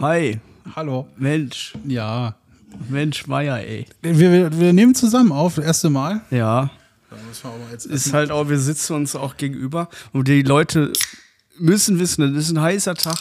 Hi. 0.00 0.40
Hallo. 0.74 1.08
Mensch. 1.18 1.74
Ja. 1.86 2.34
Mensch 2.88 3.26
Meier, 3.26 3.58
ey. 3.58 3.84
Wir, 4.00 4.32
wir, 4.32 4.58
wir 4.58 4.72
nehmen 4.72 4.94
zusammen 4.94 5.30
auf, 5.30 5.56
das 5.56 5.64
erste 5.66 5.90
Mal. 5.90 6.22
Ja. 6.30 6.70
Da 7.10 7.16
müssen 7.28 7.44
wir 7.44 7.50
aber 7.50 7.70
jetzt 7.70 7.84
Ist 7.84 8.14
halt 8.14 8.30
auch, 8.30 8.48
wir 8.48 8.58
sitzen 8.58 8.94
uns 8.94 9.14
auch 9.14 9.36
gegenüber 9.36 9.90
und 10.14 10.26
die 10.26 10.40
Leute 10.40 10.90
müssen 11.58 11.98
wissen, 11.98 12.32
das 12.34 12.44
ist 12.44 12.50
ein 12.50 12.62
heißer 12.62 12.94
Tag. 12.94 13.18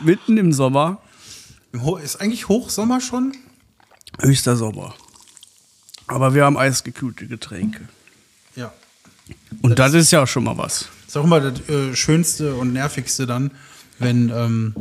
Mitten 0.00 0.38
im 0.38 0.52
Sommer. 0.52 1.00
Ist 2.02 2.16
eigentlich 2.16 2.48
Hochsommer 2.48 3.00
schon? 3.00 3.36
Höchster 4.18 4.56
Sommer. 4.56 4.96
Aber 6.08 6.34
wir 6.34 6.46
haben 6.46 6.56
eisgekühlte 6.56 7.28
Getränke. 7.28 7.86
Ja. 8.56 8.72
Und 9.62 9.78
das, 9.78 9.94
ist 9.94 10.10
ja 10.10 10.24
auch 10.24 10.26
schon 10.26 10.42
mal 10.42 10.58
was. 10.58 10.88
Ist 11.06 11.16
auch 11.16 11.22
immer 11.22 11.38
das 11.38 11.68
äh, 11.68 11.94
Schönste 11.94 12.56
und 12.56 12.72
Nervigste 12.72 13.24
dann, 13.28 13.52
wenn, 14.00 14.30
ähm, 14.30 14.74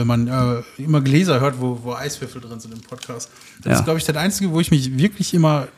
wenn 0.00 0.06
man 0.06 0.26
äh, 0.28 0.62
immer 0.82 1.00
Gläser 1.00 1.40
hört, 1.40 1.60
wo, 1.60 1.78
wo 1.84 1.92
Eiswürfel 1.94 2.40
drin 2.40 2.58
sind 2.58 2.72
im 2.74 2.80
Podcast. 2.80 3.30
Das 3.62 3.66
Ja. 3.72 3.78
ist, 3.78 3.84
glaube 3.84 3.98
ich, 3.98 4.04
das 4.04 4.16
Einzige, 4.16 4.50
wo 4.50 4.58
ich 4.60 4.70
mich 4.70 4.96
wirklich 4.98 5.32
immer 5.34 5.68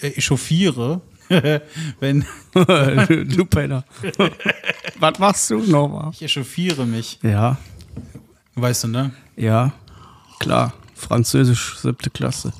äh, 0.00 0.08
echauffiere, 0.08 1.00
wenn 2.00 2.24
du 2.54 3.44
Penner. 3.44 3.84
was 4.98 5.18
machst 5.18 5.50
du 5.50 5.58
nochmal? 5.60 6.10
ich 6.12 6.22
echauffiere 6.22 6.86
mich. 6.86 7.18
Ja, 7.22 7.56
Weißt 8.54 8.84
du, 8.84 8.88
ne? 8.88 9.12
ja, 9.36 9.72
klar. 10.40 10.72
Französisch, 10.96 11.78
siebte 11.78 12.10
Klasse. 12.10 12.52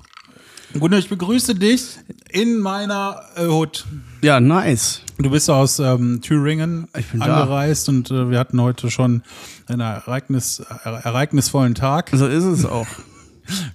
Gunnar, 0.74 0.98
ich 0.98 1.08
begrüße 1.08 1.54
dich 1.54 1.96
in 2.30 2.58
meiner 2.58 3.20
äh, 3.36 3.46
Hut. 3.46 3.86
Ja, 4.22 4.38
nice. 4.40 5.02
Du 5.18 5.30
bist 5.30 5.48
aus 5.50 5.78
ähm, 5.78 6.20
Thüringen 6.20 6.88
Ich 6.96 7.06
bin 7.06 7.20
da. 7.20 7.40
angereist 7.42 7.88
und 7.88 8.10
äh, 8.10 8.30
wir 8.30 8.38
hatten 8.38 8.60
heute 8.60 8.90
schon 8.90 9.22
einen 9.66 9.80
Ereignis, 9.80 10.60
er, 10.84 10.92
ereignisvollen 11.04 11.74
Tag. 11.74 12.10
So 12.12 12.26
ist 12.26 12.44
es 12.44 12.64
auch. 12.66 12.86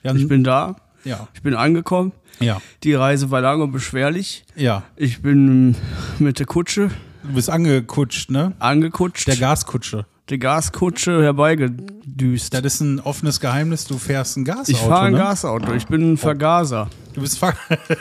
Haben, 0.06 0.18
Ich 0.20 0.28
bin 0.28 0.44
da. 0.44 0.76
ja, 1.04 1.28
Ich 1.34 1.42
bin 1.42 1.56
angekommen. 1.56 2.12
ja, 2.40 2.62
Die 2.84 2.94
Reise 2.94 3.32
war 3.32 3.42
lang 3.42 3.62
und 3.62 3.72
beschwerlich. 3.72 4.46
ja. 4.56 4.84
Ich 4.96 5.22
bin 5.22 5.76
mit 6.20 6.40
der 6.40 6.46
Kutsche 6.46 6.90
Du 7.24 7.34
bist 7.36 7.50
angekutscht, 7.50 8.30
ne? 8.32 8.52
angekutscht, 8.60 9.28
Der 9.28 9.36
der, 9.36 10.06
Gaskutsche. 10.28 10.40
Gaskutsche 10.40 11.22
herbeigedüst. 11.22 12.54
Das 12.54 12.64
ist 12.64 12.82
ein 12.82 13.00
offenes 13.02 13.40
Geheimnis. 13.40 13.86
Du 13.86 13.98
fährst 13.98 14.38
ein 14.38 14.46
Gasauto. 14.46 14.72
Ich 14.72 14.78
fahre 14.78 15.08
ein 15.08 15.14
ne? 15.14 15.20
Gasauto, 15.20 15.74
ich 15.74 15.88
bin 15.88 16.14
ein 16.14 16.18
Vergaser. 16.18 16.90
Du 17.14 17.22
bist 17.22 17.38
Fahr 17.38 17.54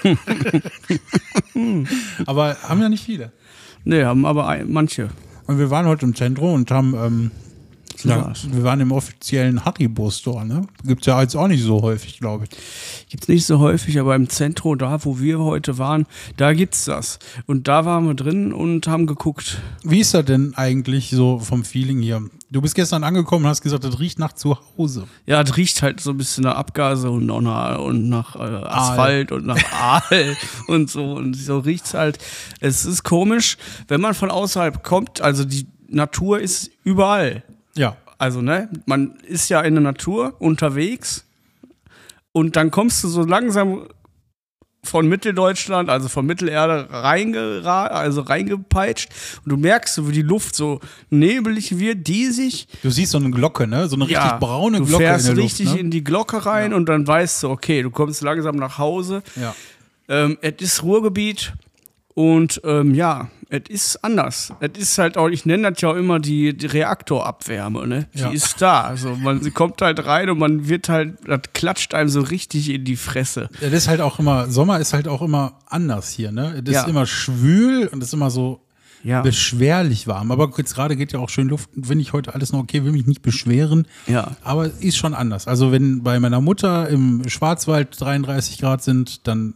Aber 2.27 2.57
haben 2.63 2.81
ja 2.81 2.89
nicht 2.89 3.05
viele. 3.05 3.33
Nee, 3.85 4.05
haben 4.05 4.25
aber 4.25 4.47
ein, 4.47 4.73
manche. 4.73 5.09
Und 5.47 5.59
wir 5.59 5.71
waren 5.71 5.87
heute 5.87 6.07
im 6.07 6.15
Zentrum 6.15 6.55
und 6.55 6.71
haben, 6.71 6.95
ähm, 6.95 7.31
ja, 8.11 8.23
war's. 8.27 8.47
wir 8.51 8.63
waren 8.65 8.81
im 8.81 8.93
offiziellen 8.93 9.65
Haribo-Store, 9.65 10.47
ne? 10.47 10.67
Gibt's 10.85 11.07
ja 11.07 11.21
jetzt 11.21 11.37
auch 11.37 11.49
nicht 11.49 11.63
so 11.63 11.83
häufig, 11.83 12.19
glaube 12.19 12.45
ich. 12.45 12.51
Gibt's 13.09 13.29
nicht 13.29 13.47
so 13.47 13.59
häufig, 13.59 13.99
aber 13.99 14.15
im 14.15 14.29
Zentrum, 14.29 14.79
da 14.79 15.05
wo 15.05 15.21
wir 15.21 15.39
heute 15.41 15.79
waren, 15.79 16.07
da 16.37 16.53
gibt's 16.53 16.85
das. 16.85 17.19
Und 17.47 17.69
da 17.69 17.85
waren 17.85 18.07
wir 18.07 18.15
drin 18.15 18.53
und 18.53 18.87
haben 18.89 19.07
geguckt. 19.07 19.59
Wie 19.83 20.01
ist 20.01 20.15
das 20.15 20.25
denn 20.25 20.55
eigentlich 20.57 21.11
so 21.11 21.39
vom 21.39 21.65
Feeling 21.65 22.01
hier? 22.01 22.23
Du 22.51 22.61
bist 22.61 22.75
gestern 22.75 23.03
angekommen 23.03 23.47
und 23.47 23.51
hast 23.51 23.63
gesagt, 23.63 23.85
das 23.85 23.99
riecht 23.99 24.19
nach 24.19 24.35
zu 24.35 24.59
Hause. 24.77 25.07
Ja, 25.25 25.41
es 25.41 25.57
riecht 25.57 25.81
halt 25.81 26.01
so 26.01 26.11
ein 26.11 26.19
bisschen 26.19 26.45
nach 26.45 26.57
Abgase 26.57 27.11
und 27.11 27.25
nach, 27.25 27.79
und 27.79 28.11
nach 28.11 28.37
äh, 28.37 28.41
Asphalt 28.41 29.33
und 29.33 29.47
nach 29.47 29.63
Aal 29.73 30.37
und 30.67 30.91
so. 30.91 31.15
Und 31.15 31.35
so 31.35 31.61
riecht's 31.61 31.95
halt. 31.95 32.19
Es 32.61 32.85
ist 32.85 33.05
komisch, 33.05 33.57
wenn 33.89 34.03
man 34.03 34.13
von 34.13 34.31
außerhalb 34.31 34.83
kommt, 34.83 35.23
also 35.23 35.45
die 35.45 35.67
Natur 35.89 36.41
ist 36.41 36.71
überall. 36.85 37.43
Ja. 37.75 37.97
Also, 38.19 38.41
ne, 38.43 38.69
man 38.87 39.17
ist 39.27 39.49
ja 39.49 39.61
in 39.63 39.75
der 39.75 39.83
Natur 39.83 40.37
unterwegs 40.39 41.25
und 42.33 42.57
dann 42.57 42.71
kommst 42.71 43.03
du 43.03 43.09
so 43.09 43.25
langsam 43.25 43.89
von 44.85 45.09
Mitteldeutschland, 45.09 45.89
also 45.89 46.09
von 46.09 46.27
Mittelerde 46.27 46.89
reingera 46.91 47.87
also 47.87 48.23
reingepeitscht 48.23 49.11
und 49.45 49.51
du 49.51 49.57
merkst 49.57 49.95
so, 49.95 50.09
wie 50.09 50.13
die 50.13 50.23
Luft 50.23 50.57
so 50.57 50.81
nebelig 51.09 51.79
wird, 51.79 52.07
diesig. 52.09 52.67
Du 52.83 52.91
siehst 52.91 53.13
so 53.13 53.19
eine 53.19 53.31
Glocke, 53.31 53.67
ne? 53.69 53.89
So 53.89 53.95
eine 53.95 54.05
richtig 54.05 54.25
Ja, 54.25 54.39
braune 54.39 54.79
du 54.79 54.87
Glocke 54.87 55.05
fährst 55.05 55.29
in 55.29 55.37
der 55.37 55.45
richtig 55.45 55.67
Luft, 55.67 55.77
ne? 55.77 55.81
in 55.81 55.91
die 55.93 56.03
Glocke 56.03 56.45
rein 56.47 56.75
und 56.75 56.89
dann 56.89 57.07
weißt 57.07 57.45
du, 57.45 57.51
okay, 57.51 57.83
du 57.83 57.91
kommst 57.91 58.23
langsam 58.23 58.57
nach 58.57 58.79
Hause. 58.79 59.23
Ja. 59.37 59.55
Ähm, 60.09 60.37
es 60.41 60.55
ist 60.59 60.83
Ruhrgebiet 60.83 61.53
und 62.15 62.61
ähm, 62.65 62.95
ja, 62.95 63.29
es 63.49 63.63
ist 63.69 64.05
anders. 64.05 64.53
Es 64.61 64.71
ist 64.81 64.99
halt 64.99 65.17
auch, 65.19 65.29
ich 65.29 65.45
nenne 65.45 65.71
das 65.71 65.81
ja 65.83 65.91
auch 65.91 65.97
immer 65.97 66.19
die, 66.21 66.57
die 66.57 66.67
Reaktorabwärme, 66.67 67.87
ne? 67.87 68.07
Die 68.15 68.21
Ja. 68.21 68.31
ist 68.31 68.61
da. 68.63 68.83
Also 68.83 69.15
man, 69.17 69.43
sie 69.43 69.51
kommt 69.51 69.83
halt 69.83 70.05
rein 70.07 70.31
und 70.31 70.39
man 70.39 70.69
wird 70.69 70.89
halt, 70.89 71.19
das 71.27 71.41
klatscht 71.53 71.93
einem 71.95 72.09
so 72.09 72.21
richtig 72.23 72.71
in 72.71 72.85
die 72.85 72.97
Fresse. 72.97 73.51
Das 73.61 73.73
ist 73.73 73.89
halt 73.89 74.01
auch 74.01 74.19
immer, 74.19 74.49
Sommer 74.51 74.79
ist 74.81 74.93
halt 74.95 75.07
auch 75.09 75.21
immer 75.23 75.59
anders 75.67 76.11
hier, 76.11 76.33
ne? 76.33 76.63
Das 76.63 76.75
Ja. 76.75 76.83
ist 76.83 76.89
immer 76.89 77.07
schwül 77.07 77.89
und 77.89 78.01
das 78.01 78.09
ist 78.09 78.15
immer 78.15 78.31
so 78.31 78.61
Ja. 79.05 79.21
beschwerlich 79.23 80.07
warm. 80.07 80.31
Aber 80.31 80.51
jetzt 80.57 80.75
gerade 80.75 80.97
geht 80.97 81.13
ja 81.13 81.19
auch 81.19 81.29
schön 81.29 81.49
Luft. 81.49 81.69
Finde 81.75 82.01
ich 82.03 82.13
heute 82.13 82.35
alles 82.35 82.53
noch 82.53 82.61
okay, 82.61 82.85
will 82.85 82.93
mich 82.93 83.07
nicht 83.07 83.21
beschweren. 83.23 83.87
Ja. 84.07 84.37
Aber 84.45 84.67
es 84.67 84.79
ist 84.81 84.97
schon 84.97 85.13
anders. 85.13 85.47
Also 85.49 85.73
wenn 85.73 86.03
bei 86.03 86.21
meiner 86.21 86.41
Mutter 86.41 86.89
im 86.89 87.29
Schwarzwald 87.29 88.01
33 88.01 88.59
Grad 88.59 88.83
sind, 88.83 89.27
dann 89.27 89.55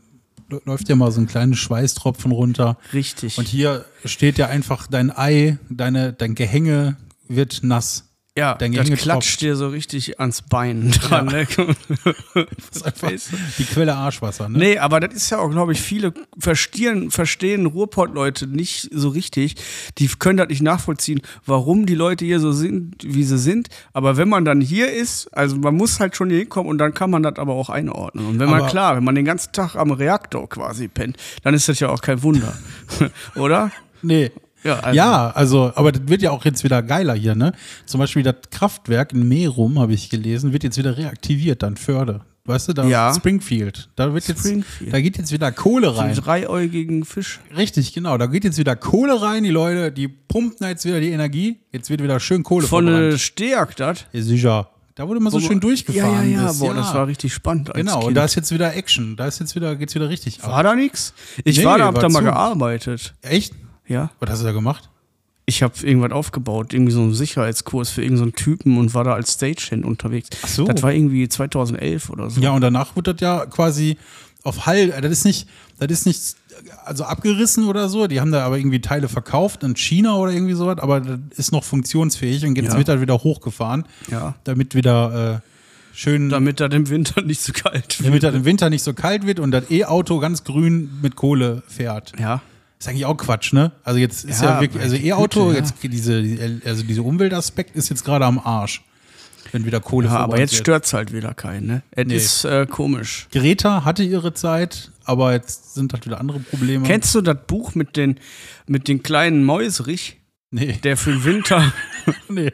läuft 0.64 0.88
ja 0.88 0.96
mal 0.96 1.10
so 1.10 1.20
ein 1.20 1.26
kleines 1.26 1.58
Schweißtropfen 1.58 2.32
runter. 2.32 2.78
Richtig. 2.92 3.38
Und 3.38 3.48
hier 3.48 3.84
steht 4.04 4.38
ja 4.38 4.48
einfach 4.48 4.86
dein 4.86 5.16
Ei, 5.16 5.58
deine, 5.68 6.12
dein 6.12 6.34
Gehänge 6.34 6.96
wird 7.28 7.60
nass. 7.62 8.05
Ja, 8.36 8.54
das 8.54 8.90
klatscht 8.90 9.40
dir 9.40 9.56
so 9.56 9.68
richtig 9.68 10.20
ans 10.20 10.42
Bein 10.42 10.90
dran, 11.02 11.26
ne? 11.26 11.46
Ist 12.70 12.84
einfach 12.84 13.10
die 13.58 13.64
Quelle 13.64 13.94
Arschwasser, 13.94 14.48
ne? 14.48 14.58
Nee, 14.58 14.78
aber 14.78 15.00
das 15.00 15.14
ist 15.14 15.30
ja 15.30 15.38
auch, 15.38 15.50
glaube 15.50 15.72
ich, 15.72 15.80
viele 15.80 16.12
verstehen, 16.38 17.10
verstehen 17.10 17.66
Ruhrpott-Leute 17.66 18.46
nicht 18.46 18.88
so 18.92 19.08
richtig. 19.08 19.56
Die 19.98 20.08
können 20.08 20.36
das 20.36 20.48
nicht 20.48 20.62
nachvollziehen, 20.62 21.22
warum 21.46 21.86
die 21.86 21.94
Leute 21.94 22.24
hier 22.24 22.40
so 22.40 22.52
sind, 22.52 22.96
wie 23.02 23.24
sie 23.24 23.38
sind. 23.38 23.68
Aber 23.92 24.16
wenn 24.16 24.28
man 24.28 24.44
dann 24.44 24.60
hier 24.60 24.92
ist, 24.92 25.28
also 25.34 25.56
man 25.56 25.74
muss 25.74 25.98
halt 26.00 26.14
schon 26.16 26.28
hier 26.30 26.40
hinkommen 26.40 26.68
und 26.70 26.78
dann 26.78 26.92
kann 26.94 27.10
man 27.10 27.22
das 27.22 27.36
aber 27.36 27.54
auch 27.54 27.70
einordnen. 27.70 28.26
Und 28.26 28.38
wenn 28.38 28.50
man, 28.50 28.60
Aber- 28.60 28.68
klar, 28.70 28.96
wenn 28.96 29.04
man 29.04 29.14
den 29.14 29.24
ganzen 29.24 29.52
Tag 29.52 29.76
am 29.76 29.90
Reaktor 29.90 30.48
quasi 30.48 30.88
pennt, 30.88 31.16
dann 31.42 31.54
ist 31.54 31.68
das 31.68 31.80
ja 31.80 31.88
auch 31.88 32.00
kein 32.02 32.22
Wunder. 32.22 32.56
Oder? 33.34 33.70
Nee. 34.02 34.30
Ja, 34.66 34.80
also- 34.80 34.96
ja, 34.96 35.30
also, 35.30 35.72
aber 35.74 35.92
das 35.92 36.02
wird 36.06 36.22
ja 36.22 36.30
auch 36.30 36.44
jetzt 36.44 36.64
wieder 36.64 36.82
geiler 36.82 37.14
hier, 37.14 37.34
ne? 37.34 37.52
Zum 37.86 38.00
Beispiel 38.00 38.22
das 38.22 38.36
Kraftwerk 38.50 39.12
in 39.12 39.26
Merum, 39.28 39.78
habe 39.78 39.92
ich 39.94 40.10
gelesen, 40.10 40.52
wird 40.52 40.64
jetzt 40.64 40.76
wieder 40.78 40.96
reaktiviert, 40.96 41.62
dann 41.62 41.76
Förde. 41.76 42.20
Weißt 42.44 42.68
du, 42.68 42.72
da 42.74 42.86
Ja. 42.86 43.12
Springfield. 43.12 43.88
Da 43.96 44.14
wird 44.14 44.28
jetzt, 44.28 44.38
Springfield. 44.40 44.92
da 44.92 45.00
geht 45.00 45.18
jetzt 45.18 45.32
wieder 45.32 45.50
Kohle 45.50 45.96
rein. 45.96 46.14
dreiäugigen 46.14 47.04
Fisch. 47.04 47.40
Richtig, 47.56 47.92
genau. 47.92 48.16
Da 48.18 48.26
geht 48.26 48.44
jetzt 48.44 48.56
wieder 48.58 48.76
Kohle 48.76 49.20
rein. 49.20 49.42
Die 49.42 49.50
Leute, 49.50 49.90
die 49.90 50.06
pumpen 50.06 50.64
jetzt 50.68 50.84
wieder 50.84 51.00
die 51.00 51.10
Energie. 51.10 51.58
Jetzt 51.72 51.90
wird 51.90 52.02
wieder 52.04 52.20
schön 52.20 52.44
Kohle 52.44 52.66
Von 52.68 52.86
der 52.86 53.18
Steag, 53.18 53.74
das. 53.76 54.04
Ja, 54.12 54.22
sicher. 54.22 54.68
Da 54.94 55.08
wurde 55.08 55.18
mal 55.20 55.30
so 55.30 55.40
schön 55.40 55.58
durchgefahren. 55.60 56.30
Ja, 56.32 56.42
ja, 56.42 56.46
ja. 56.46 56.52
Boah, 56.52 56.72
das 56.72 56.94
war 56.94 57.06
richtig 57.08 57.34
spannend. 57.34 57.70
Genau, 57.74 57.94
kind. 57.96 58.04
und 58.08 58.14
da 58.14 58.24
ist 58.24 58.36
jetzt 58.36 58.50
wieder 58.52 58.74
Action. 58.76 59.16
Da 59.16 59.26
ist 59.26 59.40
jetzt 59.40 59.54
wieder, 59.56 59.74
geht's 59.74 59.94
wieder 59.96 60.08
richtig 60.08 60.42
ab. 60.42 60.50
war 60.52 60.62
da 60.62 60.74
nix? 60.76 61.12
Ich 61.44 61.58
Nee, 61.58 61.64
war 61.64 61.78
da, 61.78 61.86
hab 61.86 61.94
war 61.96 62.02
da 62.02 62.08
mal 62.08 62.20
zu. 62.20 62.24
gearbeitet. 62.26 63.14
Echt? 63.22 63.52
Ja. 63.88 64.10
Was 64.20 64.30
hast 64.30 64.40
du 64.42 64.46
da 64.46 64.52
gemacht? 64.52 64.88
Ich 65.48 65.62
habe 65.62 65.74
irgendwas 65.82 66.10
aufgebaut, 66.10 66.72
irgendwie 66.74 66.90
so 66.92 67.00
einen 67.02 67.14
Sicherheitskurs 67.14 67.90
für 67.90 68.02
irgendeinen 68.02 68.32
Typen 68.34 68.78
und 68.78 68.94
war 68.94 69.04
da 69.04 69.14
als 69.14 69.34
Stagehand 69.34 69.84
unterwegs. 69.84 70.28
Ach 70.44 70.48
so. 70.48 70.64
Das 70.64 70.82
war 70.82 70.92
irgendwie 70.92 71.28
2011 71.28 72.10
oder 72.10 72.30
so. 72.30 72.40
Ja, 72.40 72.50
und 72.50 72.62
danach 72.62 72.96
wird 72.96 73.06
das 73.06 73.16
ja 73.20 73.46
quasi 73.46 73.96
auf 74.42 74.66
Hall, 74.66 74.88
das 74.88 75.10
ist 75.12 75.24
nicht, 75.24 75.48
das 75.78 75.90
ist 75.90 76.06
nicht, 76.06 76.20
also 76.84 77.04
abgerissen 77.04 77.68
oder 77.68 77.88
so. 77.88 78.06
Die 78.08 78.20
haben 78.20 78.32
da 78.32 78.44
aber 78.44 78.58
irgendwie 78.58 78.80
Teile 78.80 79.08
verkauft 79.08 79.62
in 79.62 79.76
China 79.76 80.16
oder 80.16 80.32
irgendwie 80.32 80.54
sowas, 80.54 80.78
aber 80.78 81.00
das 81.00 81.18
ist 81.36 81.52
noch 81.52 81.62
funktionsfähig 81.64 82.44
und 82.44 82.56
jetzt 82.56 82.72
Ja. 82.72 82.78
wird 82.78 82.88
das 82.88 83.00
wieder 83.00 83.14
hochgefahren, 83.18 83.84
Ja. 84.10 84.34
damit 84.44 84.74
wieder 84.74 85.42
äh, 85.44 85.96
schön, 85.96 86.28
damit, 86.28 86.58
das 86.60 86.72
im 86.74 86.88
Winter 86.88 87.22
nicht 87.22 87.40
zu 87.40 87.52
kalt 87.52 87.98
wird. 88.00 88.08
damit 88.08 88.22
das 88.24 88.34
im 88.34 88.44
Winter 88.44 88.68
nicht 88.68 88.82
so 88.82 88.94
kalt 88.94 89.26
wird 89.26 89.38
und 89.40 89.52
das 89.52 89.70
E-Auto 89.70 90.18
ganz 90.18 90.42
grün 90.44 90.90
mit 91.02 91.14
Kohle 91.16 91.62
fährt. 91.68 92.12
Ja. 92.18 92.40
Ist 92.78 92.88
eigentlich 92.88 93.06
auch 93.06 93.16
Quatsch, 93.16 93.52
ne? 93.52 93.72
Also 93.84 93.98
jetzt 93.98 94.24
ist 94.24 94.42
ja, 94.42 94.56
Ja, 94.56 94.60
wirklich, 94.60 94.82
also 94.82 94.96
E-Auto, 94.96 95.50
ja. 95.52 95.58
jetzt 95.58 95.74
diese, 95.82 96.60
also 96.64 96.82
dieser 96.82 97.04
Umweltaspekt 97.04 97.74
ist 97.74 97.88
jetzt 97.88 98.04
gerade 98.04 98.26
am 98.26 98.38
Arsch, 98.38 98.82
wenn 99.52 99.64
wieder 99.64 99.80
Kohle 99.80 100.08
ja 100.08 100.16
aber 100.18 100.38
jetzt 100.38 100.52
wird. 100.52 100.60
stört's 100.60 100.92
halt 100.92 101.12
wieder 101.12 101.32
keinen, 101.34 101.66
ne? 101.66 101.82
Es 101.92 102.06
Nee. 102.06 102.16
ist 102.16 102.44
äh, 102.44 102.66
komisch. 102.66 103.28
Greta 103.32 103.84
hatte 103.84 104.02
ihre 104.02 104.34
Zeit, 104.34 104.90
aber 105.04 105.32
jetzt 105.32 105.74
sind 105.74 105.92
halt 105.94 106.04
wieder 106.04 106.20
andere 106.20 106.40
Probleme. 106.40 106.86
Kennst 106.86 107.14
du 107.14 107.22
das 107.22 107.38
Buch 107.46 107.74
mit 107.74 107.96
den, 107.96 108.18
mit 108.66 108.88
den 108.88 109.02
kleinen 109.02 109.44
Mäuserich? 109.44 110.18
Nee. 110.50 110.78
Der 110.84 110.96
für 110.98 111.12
den 111.12 111.24
Winter, 111.24 111.72
nee. 112.28 112.52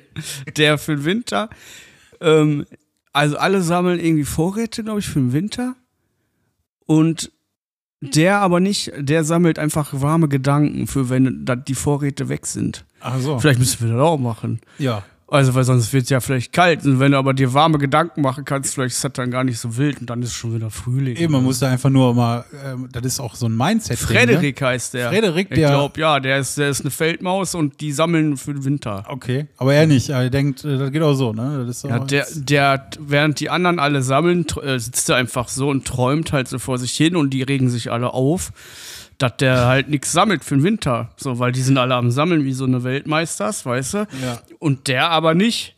der 0.56 0.78
für 0.78 0.96
den 0.96 1.04
Winter, 1.04 1.50
ähm, 2.20 2.64
also 3.12 3.36
alle 3.36 3.60
sammeln 3.62 3.98
irgendwie 4.00 4.24
Vorräte, 4.24 4.84
glaube 4.84 5.00
ich, 5.00 5.06
für 5.06 5.18
den 5.18 5.32
Winter. 5.32 5.74
Und 6.86 7.30
der 8.02 8.40
aber 8.40 8.60
nicht, 8.60 8.92
der 8.98 9.24
sammelt 9.24 9.58
einfach 9.58 9.90
warme 9.92 10.28
Gedanken 10.28 10.86
für, 10.86 11.08
wenn 11.08 11.46
die 11.66 11.74
Vorräte 11.74 12.28
weg 12.28 12.46
sind. 12.46 12.84
Ach 13.00 13.18
so. 13.18 13.38
Vielleicht 13.38 13.60
müssen 13.60 13.86
wir 13.86 13.94
das 13.94 14.02
auch 14.02 14.18
machen. 14.18 14.60
Ja. 14.78 15.04
Also, 15.32 15.54
weil 15.54 15.64
sonst 15.64 15.92
wird 15.92 16.04
es 16.04 16.10
ja 16.10 16.20
vielleicht 16.20 16.52
kalt. 16.52 16.84
Und 16.84 17.00
wenn 17.00 17.12
du 17.12 17.18
aber 17.18 17.32
dir 17.34 17.54
warme 17.54 17.78
Gedanken 17.78 18.20
machen 18.20 18.44
kannst, 18.44 18.74
vielleicht 18.74 18.94
ist 18.96 19.02
das 19.04 19.12
dann 19.14 19.30
gar 19.30 19.44
nicht 19.44 19.58
so 19.58 19.76
wild 19.76 20.00
und 20.00 20.10
dann 20.10 20.20
ist 20.22 20.28
es 20.28 20.34
schon 20.34 20.54
wieder 20.54 20.70
Frühling. 20.70 21.16
Eben, 21.16 21.32
man 21.32 21.42
muss 21.42 21.58
da 21.58 21.68
einfach 21.70 21.88
nur 21.90 22.14
mal, 22.14 22.44
ähm, 22.64 22.88
das 22.92 23.04
ist 23.06 23.20
auch 23.20 23.34
so 23.34 23.46
ein 23.46 23.56
Mindset. 23.56 23.98
Frederik 23.98 24.60
heißt 24.60 24.94
der. 24.94 25.08
Frederik, 25.08 25.48
ich 25.50 25.56
der- 25.56 25.70
glaube, 25.70 25.98
ja, 26.00 26.20
der 26.20 26.38
ist, 26.38 26.58
der 26.58 26.68
ist 26.68 26.82
eine 26.82 26.90
Feldmaus 26.90 27.54
und 27.54 27.80
die 27.80 27.92
sammeln 27.92 28.36
für 28.36 28.52
den 28.52 28.64
Winter. 28.64 29.04
Okay, 29.08 29.46
aber 29.56 29.74
er 29.74 29.86
nicht. 29.86 30.10
Er 30.10 30.28
denkt, 30.28 30.64
äh, 30.64 30.76
das 30.78 30.92
geht 30.92 31.02
auch 31.02 31.14
so, 31.14 31.32
ne? 31.32 31.64
Das 31.66 31.76
ist 31.78 31.84
Ja, 31.84 31.98
der, 32.00 32.26
der, 32.34 32.86
während 33.00 33.40
die 33.40 33.48
anderen 33.48 33.78
alle 33.78 34.02
sammeln, 34.02 34.44
äh, 34.62 34.78
sitzt 34.78 35.08
er 35.08 35.16
einfach 35.16 35.48
so 35.48 35.68
und 35.70 35.86
träumt 35.86 36.32
halt 36.32 36.48
so 36.48 36.58
vor 36.58 36.78
sich 36.78 36.92
hin 36.92 37.16
und 37.16 37.30
die 37.30 37.42
regen 37.42 37.70
sich 37.70 37.90
alle 37.90 38.12
auf, 38.12 38.52
dass 39.22 39.36
der 39.36 39.66
halt 39.66 39.88
nichts 39.88 40.12
sammelt 40.12 40.44
für 40.44 40.56
den 40.56 40.64
Winter. 40.64 41.10
So, 41.16 41.38
weil 41.38 41.52
die 41.52 41.62
sind 41.62 41.78
alle 41.78 41.94
am 41.94 42.10
Sammeln 42.10 42.44
wie 42.44 42.52
so 42.52 42.64
eine 42.64 42.82
Weltmeisters, 42.82 43.64
weißt 43.64 43.94
du? 43.94 43.98
Ja. 44.22 44.40
Und 44.58 44.88
der 44.88 45.10
aber 45.10 45.34
nicht. 45.34 45.76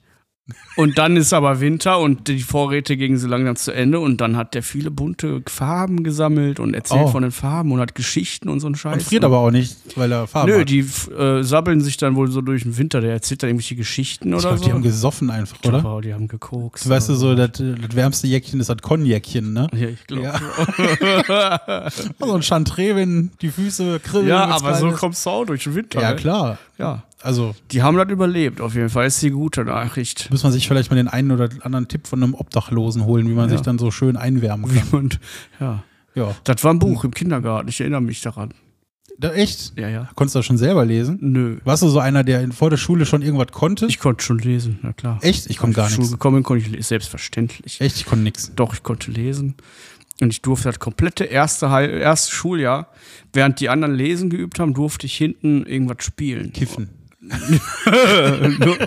Und 0.76 0.98
dann 0.98 1.16
ist 1.16 1.32
aber 1.32 1.60
Winter 1.60 2.00
und 2.00 2.28
die 2.28 2.40
Vorräte 2.40 2.98
gingen 2.98 3.16
so 3.16 3.26
langsam 3.28 3.56
zu 3.56 3.72
Ende 3.72 3.98
und 3.98 4.20
dann 4.20 4.36
hat 4.36 4.52
der 4.54 4.62
viele 4.62 4.90
bunte 4.90 5.42
Farben 5.48 6.04
gesammelt 6.04 6.60
und 6.60 6.74
erzählt 6.74 7.04
Oh. 7.06 7.08
von 7.08 7.22
den 7.22 7.32
Farben 7.32 7.72
und 7.72 7.80
hat 7.80 7.94
Geschichten 7.94 8.50
und 8.50 8.60
so 8.60 8.66
einen 8.66 8.74
Scheiß. 8.74 8.94
Und 8.94 9.02
friert 9.04 9.24
aber 9.24 9.38
auch 9.38 9.50
nicht, 9.50 9.74
weil 9.96 10.12
er 10.12 10.26
Farbe 10.26 10.50
Nö, 10.52 10.60
hat. 10.60 10.68
die 10.68 10.80
äh, 10.80 11.42
sabbeln 11.42 11.80
sich 11.80 11.96
dann 11.96 12.14
wohl 12.14 12.30
so 12.30 12.42
durch 12.42 12.64
den 12.64 12.76
Winter. 12.76 13.00
Der 13.00 13.12
erzählt 13.12 13.42
dann 13.42 13.48
irgendwelche 13.50 13.76
Geschichten 13.76 14.28
ich 14.28 14.34
oder 14.34 14.48
glaub, 14.48 14.58
so. 14.58 14.64
die 14.66 14.72
haben 14.72 14.82
gesoffen 14.82 15.30
einfach, 15.30 15.56
oder? 15.64 15.82
Wow, 15.82 16.02
die 16.02 16.12
haben 16.12 16.28
gekokst. 16.28 16.86
Weißt 16.88 17.08
du, 17.08 17.14
so 17.14 17.34
das, 17.34 17.52
das 17.52 17.62
wärmste 17.96 18.26
Jäckchen 18.26 18.60
ist 18.60 18.68
das 18.68 18.78
Konjäckchen, 18.82 19.54
ne? 19.54 19.68
Ja, 19.72 19.88
ich 19.88 20.06
glaube. 20.06 20.24
Ja. 20.24 21.88
So 22.18 22.34
ein 22.34 22.42
Chantre, 22.42 22.96
wenn 22.96 23.30
die 23.40 23.48
Füße 23.48 24.00
kribbeln. 24.00 24.28
Ja, 24.28 24.44
aber 24.46 24.74
so 24.74 24.88
ist. 24.88 24.96
kommst 24.98 25.24
du 25.24 25.30
auch 25.30 25.44
durch 25.46 25.64
den 25.64 25.74
Winter. 25.74 26.00
Ja, 26.02 26.10
ne? 26.10 26.16
klar. 26.16 26.58
Ja. 26.78 27.02
Also 27.24 27.54
Die 27.70 27.82
haben 27.82 27.96
das 27.96 28.08
überlebt, 28.10 28.60
auf 28.60 28.74
jeden 28.74 28.90
Fall. 28.90 29.06
Ist 29.06 29.22
die 29.22 29.30
gute 29.30 29.64
Nachricht. 29.64 30.30
muss 30.30 30.42
man 30.42 30.52
sich 30.52 30.68
vielleicht 30.68 30.90
mal 30.90 30.96
den 30.96 31.08
einen 31.08 31.30
oder 31.30 31.48
anderen 31.62 31.88
Tipp 31.88 32.06
von 32.06 32.22
einem 32.22 32.34
Obdachlosen 32.34 33.04
holen, 33.04 33.28
wie 33.28 33.32
man 33.32 33.48
Ja. 33.48 33.56
sich 33.56 33.62
dann 33.62 33.78
so 33.78 33.90
schön 33.90 34.16
einwärmen 34.16 34.70
kann. 34.74 34.88
Und, 34.98 35.20
ja. 35.60 35.82
Ja. 36.14 36.34
Das 36.44 36.62
war 36.62 36.72
ein 36.72 36.78
Buch 36.78 37.02
im 37.04 37.12
Kindergarten, 37.12 37.68
ich 37.68 37.80
erinnere 37.80 38.00
mich 38.02 38.20
daran. 38.20 38.54
Da, 39.18 39.32
echt? 39.32 39.72
Ja, 39.78 39.88
ja. 39.88 40.08
Konntest 40.16 40.34
du 40.34 40.40
das 40.40 40.46
schon 40.46 40.58
selber 40.58 40.84
lesen? 40.84 41.18
Nö. 41.20 41.58
Warst 41.64 41.82
du 41.82 41.88
so 41.88 41.98
einer, 42.00 42.24
der 42.24 42.40
in, 42.42 42.52
vor 42.52 42.68
der 42.70 42.76
Schule 42.76 43.06
schon 43.06 43.22
irgendwas 43.22 43.52
konnte? 43.52 43.86
Ich 43.86 44.00
konnte 44.00 44.24
schon 44.24 44.38
lesen, 44.38 44.80
na 44.82 44.92
klar. 44.92 45.18
Echt? 45.22 45.48
Ich 45.48 45.56
konnte 45.58 45.76
gar 45.76 45.84
nichts. 45.84 45.96
Schule 45.96 46.10
gekommen 46.10 46.42
konnte 46.42 46.64
ich 46.64 46.70
lesen, 46.70 46.82
selbstverständlich. 46.82 47.80
Echt? 47.80 47.96
Ich 47.96 48.06
konnte 48.06 48.24
nichts. 48.24 48.52
Doch, 48.56 48.74
ich 48.74 48.82
konnte 48.82 49.10
lesen. 49.12 49.54
Und 50.20 50.30
ich 50.30 50.42
durfte 50.42 50.68
das 50.68 50.78
komplette 50.80 51.24
erste, 51.24 51.66
erste 51.66 52.32
Schuljahr, 52.32 52.88
während 53.32 53.60
die 53.60 53.68
anderen 53.68 53.94
lesen 53.94 54.30
geübt 54.30 54.58
haben, 54.58 54.74
durfte 54.74 55.06
ich 55.06 55.16
hinten 55.16 55.64
irgendwas 55.64 56.04
spielen. 56.04 56.52
Kiffen. 56.52 56.88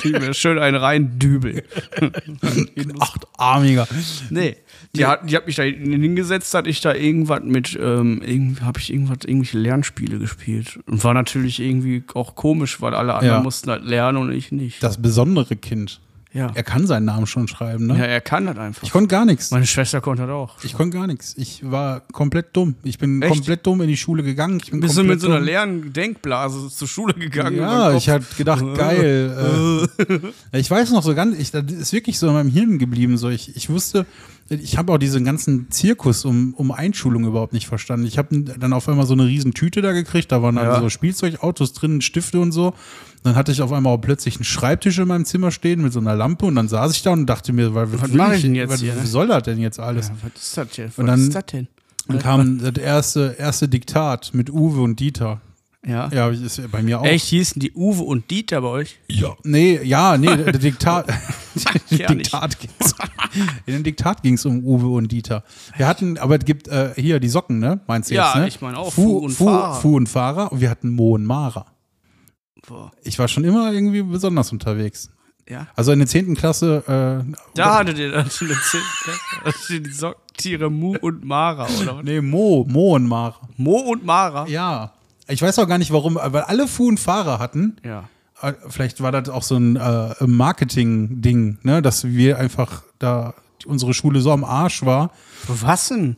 Ich 0.03 0.11
mir 0.11 0.33
schön 0.33 0.59
einen 0.59 0.77
reindübeln. 0.77 1.61
Achtarmiger. 2.99 3.87
Nee, 4.29 4.57
die 4.95 5.05
hat, 5.05 5.29
die 5.29 5.35
hat 5.35 5.47
mich 5.47 5.55
da 5.55 5.63
hingesetzt, 5.63 6.53
hat 6.53 6.67
ich 6.67 6.81
da 6.81 6.93
irgendwas 6.93 7.41
mit, 7.43 7.77
ähm, 7.81 8.21
irgendwie 8.25 8.63
habe 8.63 8.79
ich 8.79 8.91
irgendwas, 8.91 9.19
irgendwelche 9.25 9.57
Lernspiele 9.59 10.19
gespielt. 10.19 10.79
Und 10.85 11.03
war 11.03 11.13
natürlich 11.13 11.59
irgendwie 11.59 12.03
auch 12.13 12.35
komisch, 12.35 12.81
weil 12.81 12.93
alle 12.93 13.13
anderen 13.13 13.37
Ja. 13.37 13.43
mussten 13.43 13.69
halt 13.69 13.83
lernen 13.83 14.17
und 14.17 14.31
ich 14.31 14.51
nicht. 14.51 14.81
Das 14.81 15.01
besondere 15.01 15.55
Kind. 15.55 15.99
Ja. 16.33 16.51
Er 16.53 16.63
kann 16.63 16.85
seinen 16.85 17.05
Namen 17.05 17.25
schon 17.25 17.47
schreiben, 17.47 17.87
ne? 17.87 17.97
ja, 17.97 18.05
er 18.05 18.21
kann 18.21 18.45
das 18.45 18.57
einfach. 18.57 18.83
Ich 18.83 18.91
konnte 18.91 19.07
gar 19.07 19.25
nichts. 19.25 19.51
Meine 19.51 19.65
Schwester 19.65 20.01
konnte 20.01 20.23
das 20.23 20.31
auch. 20.31 20.55
Ich 20.63 20.73
konnte 20.73 20.97
gar 20.97 21.07
nichts. 21.07 21.33
Ich 21.37 21.69
war 21.69 22.01
komplett 22.01 22.55
dumm. 22.55 22.75
Ich 22.83 22.97
bin 22.97 23.21
Echt? 23.21 23.33
komplett 23.33 23.65
dumm 23.65 23.81
in 23.81 23.87
die 23.87 23.97
Schule 23.97 24.23
gegangen. 24.23 24.59
Ich 24.61 24.71
bin 24.71 24.81
Bist 24.81 24.97
du 24.97 25.03
mit 25.03 25.21
so 25.21 25.27
einer 25.27 25.39
leeren 25.39 25.93
Denkblase 25.93 26.69
zur 26.69 26.87
Schule 26.87 27.13
gegangen? 27.13 27.57
Ja, 27.57 27.93
ich 27.93 28.09
hatte 28.09 28.25
gedacht, 28.37 28.63
geil. 28.75 29.87
Äh, 30.51 30.57
ich 30.59 30.69
weiß 30.69 30.91
noch 30.91 31.03
so 31.03 31.15
ganz, 31.15 31.37
ich, 31.39 31.51
das 31.51 31.63
ist 31.71 31.93
wirklich 31.93 32.19
so 32.19 32.27
in 32.27 32.33
meinem 32.33 32.49
Hirn 32.49 32.77
geblieben. 32.77 33.17
So, 33.17 33.29
ich, 33.29 33.55
ich 33.55 33.69
wusste, 33.69 34.05
ich 34.49 34.77
habe 34.77 34.93
auch 34.93 34.97
diesen 34.97 35.25
ganzen 35.25 35.69
Zirkus 35.71 36.23
um, 36.25 36.53
um 36.53 36.71
Einschulung 36.71 37.25
überhaupt 37.25 37.53
nicht 37.53 37.67
verstanden. 37.67 38.05
Ich 38.05 38.17
habe 38.17 38.41
dann 38.41 38.73
auf 38.73 38.87
einmal 38.87 39.05
so 39.05 39.13
eine 39.13 39.25
riesen 39.25 39.53
Tüte 39.53 39.81
da 39.81 39.91
gekriegt, 39.91 40.31
da 40.31 40.41
waren 40.41 40.55
dann 40.55 40.65
Ja. 40.65 40.79
so 40.79 40.89
Spielzeugautos 40.89 41.73
drin, 41.73 42.01
Stifte 42.01 42.39
und 42.39 42.51
so. 42.51 42.73
Dann 43.23 43.35
hatte 43.35 43.51
ich 43.51 43.61
auf 43.61 43.71
einmal 43.73 43.93
auch 43.93 43.97
plötzlich 44.01 44.35
einen 44.37 44.45
Schreibtisch 44.45 44.99
in 44.99 45.07
meinem 45.07 45.25
Zimmer 45.25 45.51
stehen 45.51 45.81
mit 45.81 45.91
so 45.91 45.99
einer 45.99 46.15
Lampe 46.15 46.45
und 46.45 46.55
dann 46.55 46.67
saß 46.69 46.93
ich 46.95 47.01
da 47.03 47.11
und 47.11 47.25
dachte 47.25 47.51
mir, 47.51 47.73
was, 47.75 47.89
Was 48.01 48.13
will 48.13 48.21
ich 48.35 48.41
denn 48.43 48.55
jetzt 48.55 48.71
was, 48.71 48.79
hier, 48.81 48.93
ne? 48.95 49.05
Soll 49.05 49.27
das 49.27 49.43
denn 49.43 49.59
jetzt 49.59 49.79
alles? 49.79 50.07
Ja, 50.09 50.15
was 50.21 50.41
ist 50.41 50.57
das 50.57 50.69
denn? 50.69 50.85
Was 50.87 50.97
Und 50.97 51.05
dann- 51.07 51.19
ist 51.21 51.35
das 51.35 51.45
denn? 51.47 51.67
Dann 52.07 52.19
kam 52.19 52.59
das 52.59 52.77
erste, 52.81 53.35
erste 53.37 53.67
Diktat 53.67 54.33
mit 54.33 54.49
Uwe 54.49 54.81
und 54.81 54.97
Dieter. 55.01 55.41
Ja. 55.85 56.09
Ja, 56.13 56.29
ist 56.29 56.61
bei 56.71 56.81
mir 56.81 56.99
auch. 57.01 57.05
Echt, 57.05 57.25
hießen 57.27 57.59
die 57.59 57.73
Uwe 57.73 58.03
und 58.03 58.29
Dieter 58.31 58.61
bei 58.61 58.67
euch? 58.69 58.97
Ja. 59.09 59.35
Nee, 59.43 59.79
ja, 59.83 60.17
nee, 60.17 60.35
der 60.37 60.53
Diktat. 60.57 61.07
Diktat 61.65 62.59
ging's. 62.59 62.95
In 63.65 63.73
dem 63.73 63.83
Diktat 63.83 64.21
ging 64.23 64.35
es 64.35 64.45
um 64.45 64.63
Uwe 64.63 64.87
und 64.95 65.11
Dieter. 65.11 65.43
Wir 65.75 65.87
hatten, 65.87 66.17
aber 66.17 66.37
es 66.37 66.45
gibt 66.45 66.67
äh, 66.67 66.93
hier 66.95 67.19
die 67.19 67.29
Socken, 67.29 67.59
ne? 67.59 67.79
Meinst 67.87 68.09
du 68.09 68.15
Ja, 68.15 68.27
jetzt, 68.33 68.35
ne? 68.41 68.47
ich 68.47 68.61
meine 68.61 68.77
auch, 68.77 68.91
Fu, 68.93 69.01
Fu 69.01 69.17
und 69.25 69.31
Fu, 69.31 69.45
Fahrer. 69.45 69.73
Fu 69.75 69.95
und 69.97 70.07
Fahrer 70.07 70.51
und 70.51 70.61
wir 70.61 70.69
hatten 70.69 70.89
Mo 70.89 71.15
und 71.15 71.25
Mara. 71.25 71.65
Boah. 72.67 72.91
Ich 73.03 73.17
war 73.19 73.27
schon 73.27 73.43
immer 73.43 73.71
irgendwie 73.71 74.01
besonders 74.03 74.51
unterwegs. 74.51 75.09
Ja. 75.49 75.67
Also 75.75 75.93
in 75.93 75.99
der 75.99 76.07
10. 76.09 76.35
Klasse, 76.35 76.83
äh, 77.25 77.33
Da 77.55 77.75
hattet 77.79 77.97
ihr 77.99 78.11
dann 78.11 78.29
schon 78.29 78.49
eine 78.49 78.57
Zehn- 79.53 79.83
die 79.83 79.91
Socktiere 79.91 80.69
Mu 80.69 80.95
und 80.99 81.23
Mara, 81.23 81.67
oder 81.81 82.03
nee, 82.03 82.19
Mo, 82.19 82.65
Mo 82.67 82.95
und 82.95 83.07
Mara. 83.07 83.35
Mo 83.55 83.77
und 83.79 84.03
Mara? 84.05 84.45
Ja. 84.47 84.91
Ich 85.29 85.41
weiß 85.41 85.59
auch 85.59 85.67
gar 85.67 85.77
nicht 85.77 85.91
warum, 85.91 86.15
weil 86.15 86.41
alle 86.41 86.67
Fu 86.67 86.87
und 86.89 86.99
Fahrer 86.99 87.39
hatten. 87.39 87.77
Ja. 87.85 88.09
Äh, 88.41 88.53
Vielleicht 88.69 89.01
war 89.01 89.11
das 89.11 89.29
auch 89.29 89.43
so 89.43 89.55
ein 89.57 89.75
äh, 89.75 90.13
Marketing-Ding, 90.25 91.59
ne? 91.63 91.81
dass 91.81 92.05
wir 92.05 92.37
einfach 92.37 92.83
da 92.99 93.33
unsere 93.65 93.93
Schule 93.93 94.21
so 94.21 94.31
am 94.31 94.43
Arsch 94.43 94.83
war. 94.85 95.11
Was 95.47 95.89
denn? 95.89 96.17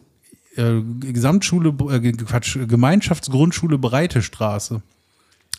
Äh, 0.56 0.82
Gesamtschule, 1.00 1.70
äh, 1.92 2.12
Quatsch, 2.12 2.58
Gemeinschaftsgrundschule 2.68 3.78
Breite 3.78 4.22
Straße. 4.22 4.82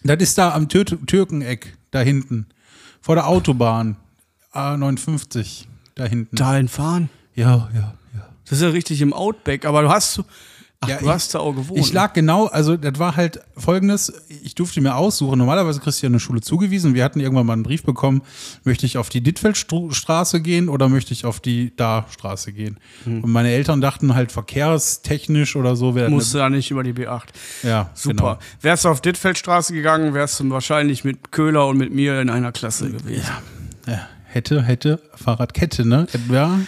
Das 0.03 0.19
ist 0.21 0.39
da 0.39 0.55
am 0.55 0.69
Tür 0.69 0.85
Türkeneck, 0.85 1.77
da 1.91 2.01
hinten. 2.01 2.47
Vor 3.01 3.15
der 3.15 3.27
Autobahn. 3.27 3.97
A59, 4.53 5.67
da 5.95 6.05
hinten. 6.07 6.35
Dahin 6.37 6.69
fahren? 6.69 7.09
Ja, 7.35 7.69
ja, 7.73 7.95
ja. 8.15 8.29
Das 8.45 8.59
ist 8.59 8.63
ja 8.63 8.71
richtig 8.71 9.01
im 9.01 9.13
Outback, 9.13 9.65
aber 9.65 9.83
du 9.83 9.91
hast 9.91 10.15
so. 10.15 10.25
Ach, 10.83 10.89
Ja, 10.89 10.97
du 10.97 11.05
ich- 11.05 11.11
hast 11.11 11.35
da 11.35 11.41
auch 11.41 11.53
gewohnt. 11.55 11.79
Ich 11.79 11.93
lag 11.93 12.15
genau, 12.15 12.47
also 12.47 12.75
das 12.79 12.99
war 12.99 13.15
halt 13.15 13.41
folgendes, 13.55 14.11
ich 14.43 14.55
durfte 14.55 14.81
mir 14.81 14.97
aussuchen, 14.97 15.37
normalerweise 15.37 15.79
kriegst 15.79 16.01
du 16.01 16.07
ja 16.07 16.09
eine 16.11 16.21
Schule 16.21 16.41
zugewiesen, 16.41 16.95
wir 16.95 17.05
hatten 17.05 17.21
irgendwann 17.21 17.45
mal 17.45 17.53
einen 17.53 17.65
Brief 17.65 17.83
bekommen, 17.83 18.23
möchte 18.65 18.87
ich 18.87 18.97
auf 18.97 19.11
die 19.11 19.21
Dittfeldstraße 19.21 20.41
gehen 20.41 20.71
oder 20.71 20.89
möchte 20.89 21.13
ich 21.13 21.27
auf 21.27 21.39
die 21.41 21.77
Da-Straße 21.77 22.53
gehen? 22.53 22.79
Hm. 23.05 23.23
Und 23.23 23.31
meine 23.31 23.51
Eltern 23.51 23.83
dachten 23.83 24.15
halt 24.15 24.33
verkehrstechnisch 24.33 25.55
oder 25.55 25.77
so 25.77 25.93
Musst 25.93 26.33
du 26.33 26.39
ja 26.39 26.49
nicht 26.49 26.71
über 26.71 26.83
die 26.83 26.95
B8. 26.95 27.25
ja, 27.63 27.91
Super. 27.93 28.15
Genau. 28.17 28.39
Wärst 28.63 28.87
du 28.87 28.89
auf 28.89 29.03
Dittfeldstraße 29.03 29.75
gegangen, 29.75 30.15
wärst 30.15 30.41
du 30.41 30.49
wahrscheinlich 30.49 31.05
mit 31.05 31.31
Köhler 31.31 31.67
und 31.67 31.77
mit 31.77 31.93
mir 31.93 32.23
in 32.23 32.31
einer 32.31 32.53
Klasse 32.53 32.91
gewesen. 32.91 33.23
Ja, 33.87 34.09
hätte, 34.25 34.63
hätte, 34.63 35.03
Fahrradkette, 35.15 35.87
ne? 35.87 36.07
Ja, 36.31 36.59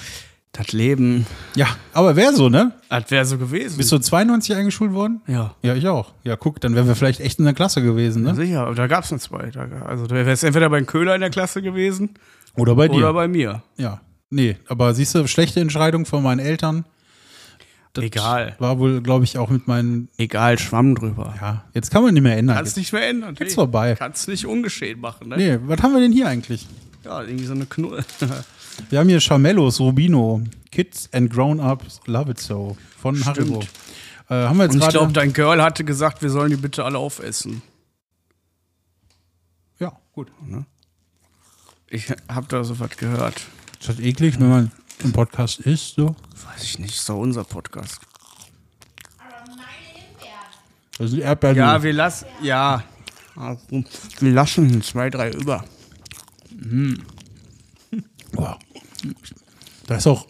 Das 0.55 0.71
Leben, 0.73 1.27
ja 1.55 1.67
aber 1.95 2.15
wäre 2.15 2.35
so, 2.35 2.51
ne? 2.51 2.73
das 2.91 3.11
wäre 3.11 3.25
so 3.25 3.39
gewesen. 3.39 3.79
Bist 3.79 3.91
du 3.91 3.99
92 3.99 4.55
eingeschult 4.55 4.93
worden? 4.93 5.23
ja. 5.27 5.55
Ja, 5.63 5.75
ich 5.75 5.89
auch. 5.89 6.13
Ja, 6.25 6.37
guck, 6.37 6.61
dann 6.61 6.75
wären 6.75 6.87
wir 6.87 6.95
vielleicht 6.95 7.21
echt 7.21 7.39
in 7.39 7.47
der 7.47 7.55
Klasse 7.55 7.81
gewesen, 7.83 8.23
ne? 8.23 8.35
Sicher, 8.35 8.67
aber 8.67 8.75
da 8.75 8.87
gab 8.87 9.05
es 9.05 9.11
nur 9.11 9.19
zwei. 9.19 9.51
Also 9.87 10.07
du 10.07 10.15
wärst 10.15 10.45
entweder 10.45 10.69
bei 10.69 10.83
Köhler 10.83 11.15
in 11.15 11.23
der 11.23 11.31
Klasse 11.31 11.63
gewesen 11.63 12.11
Oder 12.55 12.75
bei 12.75 12.89
dir. 12.89 12.97
oder 12.97 13.15
bei 13.15 13.29
mir. 13.29 13.63
Ja. 13.79 14.03
Nee, 14.29 14.59
aber 14.69 14.93
siehst 14.93 15.15
du, 15.15 15.27
schlechte 15.27 15.61
Entscheidung 15.61 16.05
von 16.05 16.23
meinen 16.23 16.39
Eltern. 16.39 16.85
Das 17.95 18.05
Egal. 18.05 18.55
War 18.59 18.79
wohl, 18.79 19.03
glaube 19.03 19.25
ich, 19.25 19.37
auch 19.39 19.49
mit 19.51 19.69
meinen. 19.69 20.09
Egal, 20.17 20.59
Schwamm 20.59 20.95
drüber. 20.95 21.35
Ja, 21.41 21.65
jetzt 21.75 21.91
kann 21.91 22.03
man 22.03 22.15
nicht 22.15 22.23
mehr 22.23 22.37
ändern. 22.37 22.57
Kannst 22.57 22.77
nicht 22.77 22.93
mehr 22.93 23.07
ändern. 23.09 23.35
Jetzt 23.39 23.55
vorbei. 23.55 23.95
Kannst 23.99 24.29
nicht 24.29 24.47
ungeschehen 24.47 25.01
machen, 25.01 25.29
ne? 25.29 25.37
Nee, 25.37 25.59
was 25.65 25.83
haben 25.83 25.93
wir 25.93 26.01
denn 26.01 26.13
hier 26.13 26.29
eigentlich? 26.29 26.67
Ja, 27.05 27.23
irgendwie 27.23 27.45
so 27.45 27.53
eine 27.55 27.67
Knull. 27.67 28.05
Wir 28.91 28.99
haben 29.01 29.09
hier 29.09 29.21
Charmellos 29.21 29.81
Rubino. 29.81 30.43
Kids 30.71 31.09
and 31.13 31.31
Grown-Ups 31.31 32.01
Love 32.07 32.31
It 32.33 32.41
So 32.41 32.77
von 33.01 33.17
Stimmt. 33.17 33.37
Haribo. 33.37 33.61
Äh, 34.31 34.35
haben 34.47 34.57
wir 34.57 34.65
jetzt 34.65 34.75
Und 34.75 34.83
ich 34.83 34.89
glaube, 34.89 35.13
dein 35.13 35.33
Girl 35.33 35.63
hatte 35.63 35.85
gesagt, 35.85 36.23
wir 36.23 36.31
sollen 36.31 36.51
die 36.51 36.57
bitte 36.57 36.85
alle 36.85 36.99
aufessen. 36.99 37.61
ja, 39.79 39.93
gut. 40.13 40.29
Ich 41.89 42.07
habe 42.29 42.47
da 42.49 42.65
so 42.65 42.79
was 42.81 42.97
gehört. 42.97 43.43
Ist 43.81 43.89
das 43.91 43.99
eklig, 44.01 44.41
wenn 44.41 44.49
man 44.49 44.73
im 45.05 45.13
Podcast 45.13 45.61
isst? 45.61 45.97
So? 45.97 46.17
Weiß 46.47 46.63
ich 46.63 46.79
nicht, 46.79 46.95
ist 46.95 47.07
doch 47.09 47.19
unser 47.19 47.45
Podcast. 47.45 48.01
Aber 49.19 49.51
meine 49.51 49.61
Himbeeren. 49.93 50.33
Das 50.97 51.11
sind 51.11 51.21
Erdbeeren. 51.21 51.57
Ja, 51.59 51.83
wir 51.83 51.93
lassen. 51.93 52.27
Ja. 52.43 52.83
Wir 54.21 54.33
lassen 54.33 54.81
zwei, 54.83 55.11
drei 55.11 55.31
über. 55.33 55.65
Boah. 58.33 58.59
Da 59.87 59.97
ist 59.97 60.07
auch, 60.07 60.27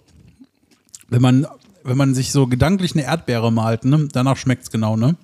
wenn 1.09 1.23
man, 1.23 1.47
wenn 1.85 1.97
man 1.97 2.15
sich 2.15 2.33
so 2.33 2.47
gedanklich 2.47 2.93
eine 2.95 3.05
Erdbeere 3.05 3.51
malt, 3.53 3.85
ne, 3.85 4.09
danach 4.13 4.37
schmeckt's 4.37 4.71
genau, 4.71 4.97
ne? 4.97 5.17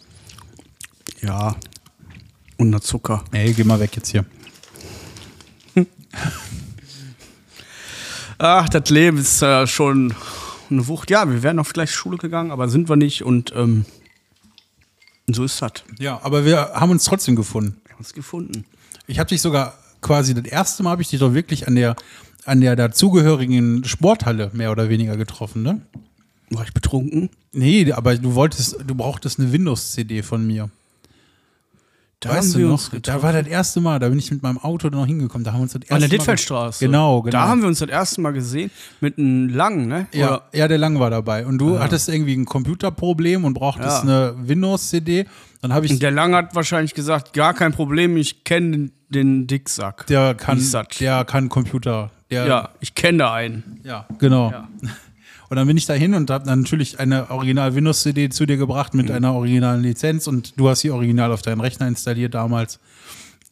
Ja. 1.21 1.57
Und 2.57 2.73
der 2.73 2.81
Zucker. 2.81 3.25
Ey, 3.33 3.53
geh 3.53 3.65
mal 3.65 3.79
weg 3.81 3.95
jetzt 3.97 4.11
hier. 4.11 4.25
Ach, 8.39 8.69
das 8.69 8.91
Leben 8.91 9.19
ist 9.19 9.43
äh, 9.43 9.67
schon 9.67 10.15
eine 10.71 10.87
Wucht. 10.89 11.11
Ja, 11.11 11.29
wir 11.31 11.43
wären 11.43 11.59
auf 11.59 11.73
gleich 11.73 11.91
Schule 11.91 12.19
gegangen, 12.19 12.51
aber 12.51 12.69
sind 12.69 12.89
wir 12.89 12.97
nicht 12.97 13.23
und 13.23 13.53
ähm, 13.55 13.85
so 15.27 15.45
ist 15.45 15.61
das. 15.63 15.73
Ja, 15.99 16.21
aber 16.23 16.45
wir 16.45 16.73
haben 16.75 16.91
uns 16.91 17.05
trotzdem 17.05 17.37
gefunden. 17.37 17.81
Wir 17.85 17.93
haben 17.93 18.01
uns 18.01 18.13
gefunden. 18.13 18.65
Ich 19.07 19.19
habe 19.19 19.29
dich 19.29 19.41
sogar 19.41 19.75
quasi 20.01 20.35
das 20.35 20.45
erste 20.45 20.83
Mal 20.83 20.91
habe 20.91 21.03
ich 21.03 21.09
dich 21.09 21.21
doch 21.21 21.35
wirklich 21.35 21.67
an 21.69 21.75
der 21.75 21.97
an 22.49 22.61
der 22.61 22.75
dazugehörigen 22.77 23.85
Sporthalle 23.85 24.51
mehr 24.53 24.73
oder 24.73 24.89
weniger 24.89 25.17
getroffen, 25.17 25.63
ne? 25.63 25.81
War 26.51 26.65
ich 26.65 26.73
betrunken? 26.73 27.29
Nee, 27.53 27.93
aber 27.93 28.17
du 28.17 28.35
wolltest, 28.35 28.79
du 28.87 28.95
brauchtest 28.95 29.39
eine 29.39 29.53
Windows-CD 29.53 30.23
von 30.23 30.47
mir. 30.47 30.71
Da 32.21 32.31
weißt 32.31 32.39
haben 32.49 32.53
du 32.55 32.59
wir 32.59 32.67
noch? 32.67 32.93
uns 32.93 33.03
Da 33.03 33.23
war 33.23 33.33
das 33.33 33.47
erste 33.47 33.81
Mal, 33.81 34.01
da 34.01 34.09
bin 34.09 34.19
ich 34.19 34.31
mit 34.33 34.43
meinem 34.43 34.59
Auto 34.59 34.89
noch 34.89 35.07
hingekommen. 35.07 35.45
Da 35.45 35.53
haben 35.53 35.61
wir 35.61 35.63
uns 35.65 35.73
das 35.75 35.83
erste 35.83 35.95
An 35.95 36.01
der 36.01 36.09
Dittfeldstraße. 36.09 36.85
Genau, 36.85 37.23
genau. 37.23 37.31
Da 37.31 37.47
haben 37.47 37.61
wir 37.61 37.69
uns 37.69 37.79
das 37.79 37.89
erste 37.91 38.21
Mal 38.21 38.33
gesehen 38.33 38.73
mit 39.01 39.19
einem 39.19 39.49
langen, 39.51 39.87
ne? 39.87 40.09
Ja, 40.13 40.27
Oder- 40.37 40.43
ja, 40.53 40.67
der 40.67 40.79
Lang 40.79 40.99
war 40.99 41.11
dabei. 41.11 41.47
Und 41.47 41.59
du 41.59 41.79
hattest 41.79 42.09
irgendwie 42.09 42.35
ein 42.35 42.45
Computerproblem 42.45 43.45
und 43.45 43.55
brauchtest 43.55 44.03
Ja. 44.05 44.33
eine 44.33 44.35
Windows-CD. 44.49 45.27
Dann 45.61 45.73
habe 45.73 45.87
ich, 45.87 45.93
Und 45.93 46.03
der 46.03 46.11
Lang 46.11 46.35
hat 46.35 46.57
wahrscheinlich 46.57 46.95
gesagt, 46.95 47.35
gar 47.35 47.55
kein 47.55 47.73
Problem, 47.73 48.17
ich 48.17 48.43
kenne 48.43 48.71
den, 48.73 48.93
den 49.11 49.47
Dicksack. 49.47 50.07
der 50.09 50.35
kann, 50.35 50.61
der 50.99 51.25
kann 51.25 51.49
Computer. 51.49 52.11
Der, 52.31 52.47
ja, 52.47 52.69
ich 52.81 52.95
kenne 52.95 53.19
da 53.19 53.33
einen. 53.35 53.81
ja, 53.85 54.07
genau. 54.19 54.51
Ja. 54.51 54.69
Und 55.51 55.57
dann 55.57 55.67
bin 55.67 55.79
ich 55.79 55.87
da 55.87 55.95
hin 55.95 56.13
und 56.13 56.29
habe 56.31 56.45
dann 56.45 56.61
natürlich 56.61 57.01
eine 57.01 57.31
Original 57.31 57.75
Windows-CD 57.75 58.29
zu 58.29 58.45
dir 58.45 58.59
gebracht 58.59 58.93
Mhm. 58.93 59.01
mit 59.01 59.11
einer 59.11 59.33
originalen 59.33 59.83
Lizenz 59.83 60.27
und 60.27 60.59
du 60.61 60.69
hast 60.69 60.81
sie 60.81 60.91
original 60.91 61.33
auf 61.33 61.41
deinen 61.41 61.61
Rechner 61.63 61.89
installiert 61.89 62.35
damals. 62.35 62.79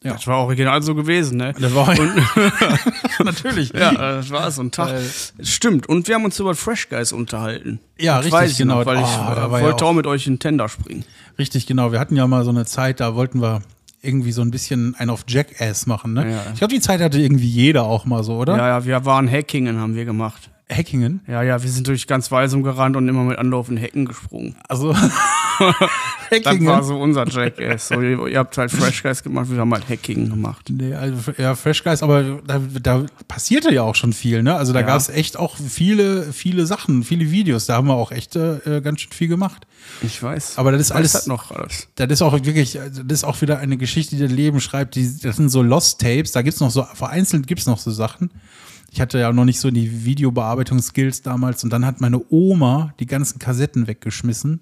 Ja. 0.03 0.13
Das 0.13 0.27
war 0.27 0.37
original 0.43 0.83
so 0.83 0.93
gewesen, 0.93 1.37
ne? 1.37 1.53
Das 1.59 1.73
war 1.73 1.87
natürlich. 3.23 3.73
Ja, 3.73 3.91
das 3.93 4.29
war 4.29 4.49
so 4.51 4.61
ein 4.61 4.69
Tag. 4.71 4.91
Äh, 4.91 5.43
Stimmt. 5.43 5.89
Und 5.89 6.07
wir 6.07 6.13
haben 6.15 6.25
uns 6.25 6.39
über 6.39 6.53
Fresh 6.53 6.89
Guys 6.89 7.11
unterhalten. 7.13 7.79
Ja, 7.97 8.17
Das 8.17 8.25
richtig, 8.25 8.39
weiß 8.41 8.51
ich 8.51 8.57
genau. 8.59 8.79
Noch, 8.79 8.85
weil 8.85 8.97
ich 8.97 9.03
Oh, 9.03 9.33
da 9.33 9.33
äh, 9.33 9.41
ja 9.41 9.49
wollte 9.63 9.85
auch- 9.85 9.89
auch 9.89 9.93
mit 9.93 10.05
euch 10.05 10.27
in 10.27 10.37
Tender 10.37 10.69
springen. 10.69 11.03
Richtig, 11.39 11.65
genau. 11.65 11.91
Wir 11.91 11.99
hatten 11.99 12.15
ja 12.15 12.27
mal 12.27 12.43
so 12.43 12.51
eine 12.51 12.65
Zeit, 12.65 12.99
da 12.99 13.15
wollten 13.15 13.41
wir 13.41 13.61
irgendwie 14.07 14.31
so 14.31 14.41
ein 14.41 14.51
bisschen 14.51 14.95
einen 14.95 15.09
auf 15.09 15.25
Jackass 15.27 15.85
machen, 15.85 16.13
ne? 16.13 16.31
Ja. 16.31 16.43
Ich 16.53 16.59
glaube, 16.59 16.73
die 16.73 16.79
Zeit 16.79 17.01
hatte 17.01 17.19
irgendwie 17.19 17.47
jeder 17.47 17.83
auch 17.83 18.05
mal 18.05 18.23
so, 18.23 18.37
oder? 18.37 18.57
Ja, 18.57 18.67
ja, 18.67 18.85
wir 18.85 19.05
waren 19.05 19.29
Hackingen, 19.29 19.79
haben 19.79 19.95
wir 19.95 20.05
gemacht. 20.05 20.49
Hackingen. 20.69 21.21
Ja, 21.27 21.43
ja, 21.43 21.63
wir 21.63 21.69
sind 21.69 21.87
durch 21.87 22.07
ganz 22.07 22.29
Weisum 22.31 22.61
gerannt 22.61 22.97
und 22.97 23.07
immer 23.07 23.23
mit 23.23 23.37
anlaufenden 23.37 23.81
Hecken 23.81 24.05
gesprungen. 24.05 24.55
Also 24.67 24.93
Das 25.59 26.45
Hackingen. 26.45 26.67
war 26.67 26.83
so 26.83 26.99
unser 26.99 27.25
Jackass. 27.27 27.87
So, 27.87 28.01
ihr, 28.01 28.27
ihr 28.27 28.37
habt 28.39 28.57
halt 28.57 28.69
Fresh 28.69 29.01
Guys 29.01 29.23
gemacht, 29.23 29.47
wir 29.49 29.57
haben 29.59 29.73
halt 29.73 29.87
Hacking 29.89 30.29
gemacht. 30.29 30.67
Nee, 30.69 30.93
also, 30.93 31.31
ja, 31.37 31.55
Fresh 31.55 31.83
Guys, 31.85 32.03
aber 32.03 32.41
da, 32.45 32.59
da 32.81 33.05
passierte 33.29 33.73
ja 33.73 33.83
auch 33.83 33.95
schon 33.95 34.11
viel, 34.13 34.43
ne? 34.43 34.55
Also 34.55 34.73
da 34.73 34.81
Ja. 34.81 34.85
gab 34.87 34.97
es 34.99 35.07
echt 35.09 35.37
auch 35.37 35.55
viele, 35.55 36.31
viele 36.33 36.65
Sachen, 36.65 37.03
viele 37.03 37.31
Videos. 37.31 37.65
Da 37.65 37.75
haben 37.75 37.87
wir 37.87 37.95
auch 37.95 38.11
echt 38.11 38.35
äh, 38.35 38.81
ganz 38.83 38.99
schön 39.01 39.13
viel 39.13 39.29
gemacht. 39.29 39.65
Ich 40.01 40.21
weiß. 40.21 40.57
Aber 40.57 40.71
das 40.73 40.81
ist 40.81 40.91
alles- 40.91 41.13
das 41.13 41.27
noch 41.27 41.51
alles. 41.51 41.87
Das 41.95 42.09
ist 42.09 42.21
auch 42.21 42.33
wirklich, 42.33 42.79
also 42.79 43.03
das 43.03 43.19
ist 43.19 43.23
auch 43.23 43.41
wieder 43.41 43.59
eine 43.59 43.77
Geschichte, 43.77 44.17
die 44.17 44.21
das 44.23 44.31
Leben 44.31 44.59
schreibt. 44.59 44.95
Die, 44.95 45.09
das 45.21 45.37
sind 45.37 45.49
so 45.49 45.61
Lost 45.61 46.01
Tapes. 46.01 46.33
Da 46.33 46.41
gibt's 46.41 46.59
noch 46.59 46.71
so, 46.71 46.83
vereinzelt 46.93 47.47
gibt's 47.47 47.65
noch 47.67 47.79
so 47.79 47.89
Sachen. 47.89 48.31
Ich 48.91 49.01
hatte 49.01 49.19
ja 49.19 49.31
noch 49.33 49.45
nicht 49.45 49.59
so 49.59 49.69
die 49.69 50.05
Videobearbeitungsskills 50.05 51.21
damals 51.21 51.63
und 51.63 51.71
dann 51.71 51.85
hat 51.85 52.01
meine 52.01 52.21
Oma 52.29 52.93
die 52.99 53.05
ganzen 53.05 53.37
Kassetten 53.39 53.87
weggeschmissen, 53.87 54.61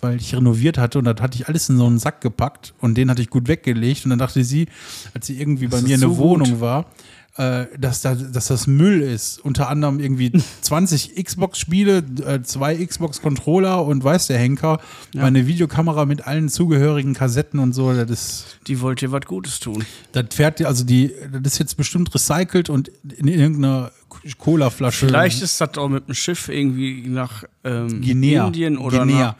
weil 0.00 0.16
ich 0.16 0.34
renoviert 0.34 0.78
hatte 0.78 0.98
und 0.98 1.04
das 1.04 1.20
hatte 1.20 1.36
ich 1.36 1.48
alles 1.48 1.68
in 1.68 1.76
so 1.76 1.86
einen 1.86 1.98
Sack 1.98 2.20
gepackt 2.20 2.74
und 2.80 2.96
den 2.96 3.10
hatte 3.10 3.22
ich 3.22 3.30
gut 3.30 3.48
weggelegt 3.48 4.04
und 4.04 4.10
dann 4.10 4.18
dachte 4.18 4.44
sie, 4.44 4.66
als 5.14 5.26
sie 5.26 5.38
irgendwie 5.40 5.66
bei 5.66 5.78
Das 5.78 5.82
mir 5.86 5.94
in 5.96 6.00
der 6.00 6.10
so 6.10 6.18
Wohnung 6.18 6.50
gut. 6.52 6.60
war, 6.60 6.86
äh, 7.38 7.66
dass, 7.78 8.00
da, 8.00 8.14
dass 8.14 8.46
das 8.46 8.66
Müll 8.66 9.02
ist. 9.02 9.38
Unter 9.44 9.68
anderem 9.68 10.00
irgendwie 10.00 10.32
20 10.62 11.22
Xbox-Spiele, 11.22 11.98
äh, 12.26 12.42
zwei 12.42 12.74
Xbox-Controller 12.84 13.84
und 13.84 14.02
weiß 14.02 14.28
der 14.28 14.38
Henker, 14.38 14.80
meine 15.14 15.46
Videokamera 15.46 16.06
mit 16.06 16.26
allen 16.26 16.48
zugehörigen 16.48 17.14
Kassetten 17.14 17.60
und 17.60 17.72
so. 17.72 17.92
Das, 17.92 18.46
Die 18.66 18.80
wollt 18.80 19.02
ihr 19.02 19.12
was 19.12 19.22
Gutes 19.26 19.60
tun. 19.60 19.84
das 20.12 20.26
fährt, 20.32 20.62
also 20.62 20.84
die, 20.84 21.12
das 21.30 21.54
ist 21.54 21.58
jetzt 21.58 21.76
bestimmt 21.76 22.14
recycelt 22.14 22.70
und 22.70 22.90
in 23.16 23.28
irgendeiner 23.28 23.92
Cola-Flasche. 24.38 25.06
Vielleicht 25.06 25.42
ist 25.42 25.60
das 25.60 25.76
auch 25.76 25.88
mit 25.88 26.08
dem 26.08 26.14
Schiff 26.14 26.48
irgendwie 26.48 27.06
nach 27.08 27.44
ähm, 27.64 28.00
Guinea. 28.00 28.46
Indien 28.46 28.78
oder 28.78 29.00
Guinea. 29.00 29.18
nach, 29.18 29.34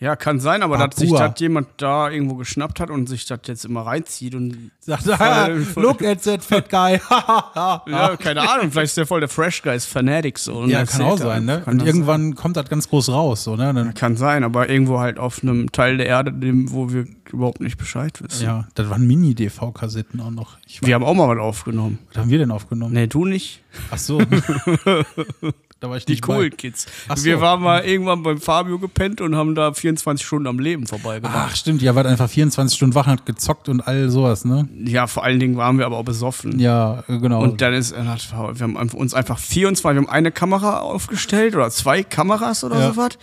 Ja, 0.00 0.16
kann 0.16 0.40
sein, 0.40 0.62
aber 0.62 0.78
dass 0.78 0.96
sich 0.96 1.10
das 1.12 1.38
jemand 1.40 1.68
da 1.76 2.08
irgendwo 2.08 2.36
geschnappt 2.36 2.80
hat 2.80 2.88
und 2.88 3.06
sich 3.06 3.26
das 3.26 3.40
jetzt 3.44 3.66
immer 3.66 3.82
reinzieht 3.82 4.34
und 4.34 4.70
Sagt, 4.80 5.06
ah, 5.10 5.50
Voll- 5.74 5.82
look 5.82 6.02
at 6.02 6.22
that 6.22 6.42
fat 6.42 6.70
guy. 6.70 6.98
ja, 7.92 8.16
keine 8.18 8.48
Ahnung, 8.50 8.70
vielleicht 8.70 8.86
ist 8.92 8.96
der 8.96 9.06
voll 9.06 9.20
der 9.20 9.28
Fresh 9.28 9.60
Guys 9.62 9.84
Fanatic 9.84 10.38
so. 10.38 10.54
und 10.60 10.70
ja, 10.70 10.86
kann 10.86 11.02
auch 11.02 11.18
sein, 11.18 11.44
ne? 11.44 11.62
Und 11.66 11.82
irgendwann 11.84 12.34
kommt 12.34 12.56
das 12.56 12.70
ganz 12.70 12.88
groß 12.88 13.10
raus, 13.10 13.44
so, 13.44 13.56
ne? 13.56 13.74
Dann, 13.74 13.84
sein. 13.84 13.94
Kann 13.94 14.16
sein, 14.16 14.42
aber 14.42 14.70
irgendwo 14.70 15.00
halt 15.00 15.18
auf 15.18 15.42
einem 15.42 15.70
Teil 15.70 15.98
der 15.98 16.06
Erde, 16.06 16.32
dem, 16.32 16.72
wo 16.72 16.90
wir 16.90 17.04
überhaupt 17.30 17.60
nicht 17.60 17.76
Bescheid 17.76 18.22
wissen. 18.22 18.42
ja, 18.42 18.66
das 18.74 18.88
waren 18.88 19.06
Mini-DV-Kassetten 19.06 20.18
auch 20.22 20.30
noch. 20.30 20.56
Wir 20.80 20.94
haben 20.94 21.04
auch 21.04 21.14
mal 21.14 21.28
was 21.28 21.38
aufgenommen. 21.38 21.98
was 22.08 22.22
haben 22.22 22.30
wir 22.30 22.38
denn 22.38 22.50
aufgenommen? 22.50 22.94
Nee, 22.94 23.06
du 23.06 23.26
nicht. 23.26 23.62
Ach 23.90 23.98
so. 23.98 24.22
da 25.80 25.88
war 25.90 25.96
ich 25.96 26.04
Die 26.04 26.12
nicht 26.12 26.26
bei. 26.26 26.50
Kids. 26.50 26.86
So. 27.14 27.24
Wir 27.24 27.40
waren 27.40 27.62
mal 27.62 27.84
irgendwann 27.84 28.22
beim 28.22 28.38
Fabio 28.40 28.78
gepennt 28.78 29.20
und 29.20 29.34
haben 29.34 29.54
da 29.54 29.72
24 29.72 30.24
Stunden 30.26 30.46
am 30.46 30.58
Leben 30.58 30.86
vorbeigemacht. 30.86 31.34
Ach, 31.36 31.56
stimmt, 31.56 31.80
ihr 31.82 31.94
wart 31.94 32.06
einfach 32.06 32.28
24 32.28 32.76
Stunden 32.76 32.94
wach 32.94 33.06
und 33.06 33.12
hat 33.12 33.26
gezockt 33.26 33.68
und 33.68 33.80
all 33.80 34.10
sowas, 34.10 34.44
ne? 34.44 34.68
Ja, 34.84 35.06
vor 35.06 35.24
allen 35.24 35.40
Dingen 35.40 35.56
waren 35.56 35.78
wir 35.78 35.86
aber 35.86 35.96
auch 35.96 36.04
besoffen. 36.04 36.58
Ja, 36.58 37.02
äh, 37.08 37.18
genau. 37.18 37.42
Und 37.42 37.60
dann 37.62 37.72
ist, 37.72 37.92
äh, 37.92 38.04
wir 38.04 38.60
haben 38.62 38.76
uns 38.76 39.14
einfach 39.14 39.38
24, 39.38 39.84
wir 39.84 39.96
haben 40.02 40.08
eine 40.08 40.30
Kamera 40.32 40.80
aufgestellt 40.80 41.54
oder 41.54 41.70
zwei 41.70 42.02
Kameras 42.02 42.62
oder 42.62 42.78
Ja. 42.78 42.90
so 42.92 42.96
was. 42.98 43.18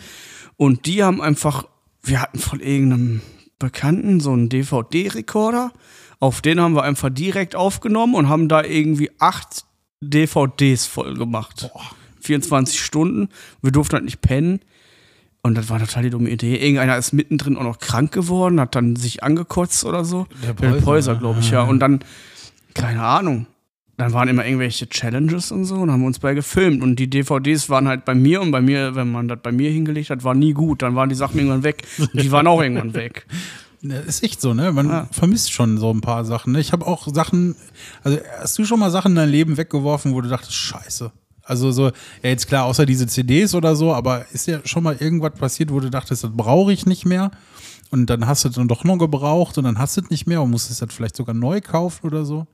Und 0.58 0.88
die 0.88 1.04
haben 1.04 1.22
einfach, 1.22 1.66
wir 2.02 2.22
hatten 2.22 2.40
von 2.40 2.60
irgendeinem 2.60 3.22
Bekannten 3.60 4.20
so 4.20 4.32
einen 4.32 4.50
DVD-Rekorder. 4.50 5.72
Auf 6.20 6.42
den 6.42 6.60
haben 6.60 6.74
wir 6.76 6.82
einfach 6.84 7.10
direkt 7.12 7.56
aufgenommen 7.56 8.16
und 8.16 8.30
haben 8.30 8.50
da 8.50 8.64
irgendwie 8.64 9.12
acht 9.20 9.66
DVDs 10.02 10.86
voll 10.88 11.16
gemacht. 11.16 11.70
24 12.28 12.80
Stunden. 12.80 13.30
Wir 13.62 13.72
durften 13.72 13.96
halt 13.96 14.06
nicht 14.06 14.22
pennen. 14.22 14.60
Und 15.42 15.56
das 15.56 15.70
war 15.70 15.80
total 15.80 16.04
die 16.04 16.10
dumme 16.10 16.30
Idee. 16.30 16.56
Irgendeiner 16.58 16.98
ist 16.98 17.14
mittendrin 17.14 17.56
auch 17.58 17.64
noch 17.64 17.80
krank 17.80 18.12
geworden, 18.12 18.60
hat 18.60 18.76
dann 18.76 18.96
sich 18.96 19.24
angekotzt 19.24 19.86
oder 19.86 20.04
so. 20.04 20.28
Der 20.44 20.72
ne? 20.72 20.82
glaube 20.82 21.40
ich, 21.40 21.52
ja. 21.52 21.64
Und 21.64 21.80
dann, 21.80 22.00
keine 22.74 23.04
Ahnung. 23.04 23.48
Dann 23.96 24.14
waren 24.14 24.28
immer 24.28 24.46
irgendwelche 24.46 24.88
Challenges 24.88 25.52
und 25.52 25.66
so 25.66 25.76
und 25.76 25.90
haben 25.90 26.06
uns 26.06 26.20
bei 26.20 26.36
gefilmt. 26.36 26.84
Und 26.84 26.98
die 26.98 27.10
DVDs 27.10 27.70
waren 27.70 27.88
halt 27.88 28.06
bei 28.06 28.14
mir 28.14 28.42
und 28.42 28.52
bei 28.52 28.62
mir, 28.62 28.94
wenn 28.94 29.12
man 29.12 29.28
das 29.28 29.40
bei 29.42 29.52
mir 29.52 29.72
hingelegt 29.72 30.12
hat, 30.12 30.24
war 30.24 30.36
nie 30.36 30.54
gut. 30.54 30.84
Dann 30.84 30.96
waren 30.96 31.10
die 31.10 31.16
Sachen 31.16 31.38
irgendwann 31.40 31.64
weg. 31.64 31.84
Und 31.98 32.14
die 32.22 32.32
waren 32.32 32.46
auch 32.46 32.62
irgendwann 32.62 32.94
weg. 32.94 33.26
Ja, 33.82 34.00
ist 34.00 34.24
echt 34.24 34.42
so, 34.42 34.56
ne? 34.56 34.72
Man 34.72 34.90
Ja. 34.90 35.08
vermisst 35.12 35.52
schon 35.52 35.78
so 35.78 35.94
ein 35.94 36.02
paar 36.02 36.26
Sachen. 36.26 36.54
Ne? 36.54 36.60
Ich 36.60 36.72
habe 36.74 36.88
auch 36.88 37.08
Sachen, 37.14 37.56
also 38.04 38.18
hast 38.40 38.58
du 38.58 38.66
schon 38.66 38.80
mal 38.80 38.90
Sachen 38.90 39.12
in 39.12 39.16
dein 39.18 39.30
Leben 39.30 39.56
weggeworfen, 39.56 40.14
wo 40.14 40.22
du 40.22 40.30
dachtest, 40.30 40.56
scheiße. 40.56 41.12
Also 41.48 41.72
so, 41.72 41.86
ja 41.88 42.30
jetzt 42.30 42.48
klar, 42.48 42.66
außer 42.66 42.86
diese 42.86 43.08
CDs 43.08 43.56
oder 43.56 43.76
so, 43.76 43.94
aber 43.94 44.26
ist 44.34 44.48
ja 44.48 44.60
schon 44.66 44.84
mal 44.84 44.96
irgendwas 45.00 45.34
passiert, 45.34 45.72
wo 45.72 45.80
du 45.80 45.90
dachtest, 45.90 46.24
das 46.24 46.32
brauche 46.34 46.74
ich 46.74 46.86
nicht 46.86 47.06
mehr. 47.06 47.32
Und 47.90 48.10
dann 48.10 48.28
hast 48.28 48.44
du 48.44 48.50
es 48.50 48.56
dann 48.56 48.68
doch 48.68 48.84
noch 48.84 48.98
gebraucht 48.98 49.58
und 49.58 49.64
dann 49.64 49.80
hast 49.80 49.96
du 49.98 50.02
es 50.02 50.10
nicht 50.10 50.28
mehr 50.28 50.42
und 50.42 50.52
musstest 50.52 50.82
das 50.82 50.94
vielleicht 50.94 51.16
sogar 51.16 51.34
neu 51.34 51.62
kaufen 51.62 52.06
oder 52.06 52.26
so. 52.26 52.46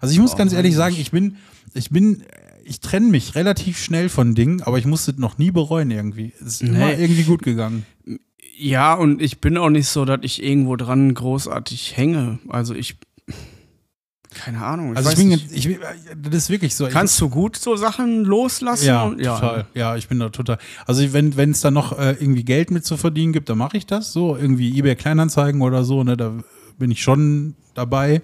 Also 0.00 0.12
ich 0.12 0.20
muss 0.20 0.36
ganz 0.36 0.52
ehrlich 0.52 0.74
sagen, 0.74 0.96
ich 0.98 1.10
bin, 1.10 1.36
ich 1.74 1.90
bin, 1.90 2.22
ich 2.64 2.80
trenne 2.80 3.06
mich 3.08 3.34
relativ 3.34 3.78
schnell 3.78 4.08
von 4.08 4.34
Dingen, 4.34 4.62
aber 4.62 4.78
ich 4.78 4.84
musste 4.86 5.10
es 5.12 5.18
noch 5.18 5.38
nie 5.38 5.50
bereuen 5.50 5.90
irgendwie. 5.90 6.32
Es 6.40 6.46
ist 6.46 6.62
immer 6.62 6.86
Nee. 6.86 7.02
irgendwie 7.02 7.24
gut 7.24 7.42
gegangen. 7.42 7.84
Ja, 8.58 8.94
und 8.94 9.20
ich 9.20 9.40
bin 9.40 9.56
auch 9.58 9.68
nicht 9.70 9.88
so, 9.88 10.04
dass 10.04 10.20
ich 10.22 10.42
irgendwo 10.42 10.76
dran 10.76 11.12
großartig 11.14 11.96
hänge. 11.96 12.38
Also 12.48 12.74
ich, 12.74 12.96
keine 14.44 14.62
Ahnung. 14.64 14.92
Ich 14.92 14.96
Also 14.98 15.10
ich 15.10 15.16
bin, 15.16 15.28
nicht. 15.28 15.52
ich, 15.52 15.66
bin- 15.66 15.78
das 16.22 16.34
ist 16.34 16.50
wirklich 16.50 16.74
so. 16.74 16.86
Kannst 16.88 17.20
du 17.20 17.28
gut 17.28 17.56
so 17.56 17.76
Sachen 17.76 18.24
loslassen? 18.24 18.86
Ja, 18.86 19.04
Und- 19.04 19.18
total. 19.22 19.66
Ja, 19.74 19.96
ich 19.96 20.08
bin 20.08 20.18
da 20.18 20.28
total. 20.28 20.58
Also 20.86 21.12
wenn 21.12 21.36
wenn 21.36 21.50
es 21.50 21.60
da 21.60 21.70
noch 21.70 21.98
äh, 21.98 22.12
irgendwie 22.12 22.44
Geld 22.44 22.70
mit 22.70 22.84
zu 22.84 22.96
verdienen 22.96 23.32
gibt, 23.32 23.48
dann 23.48 23.58
mache 23.58 23.76
ich 23.76 23.86
das. 23.86 24.12
So 24.12 24.36
irgendwie 24.36 24.78
eBay 24.78 24.94
Kleinanzeigen 24.96 25.62
oder 25.62 25.84
so. 25.84 26.04
Ne, 26.04 26.16
da 26.16 26.32
bin 26.78 26.90
ich 26.90 27.02
schon 27.02 27.54
dabei. 27.74 28.22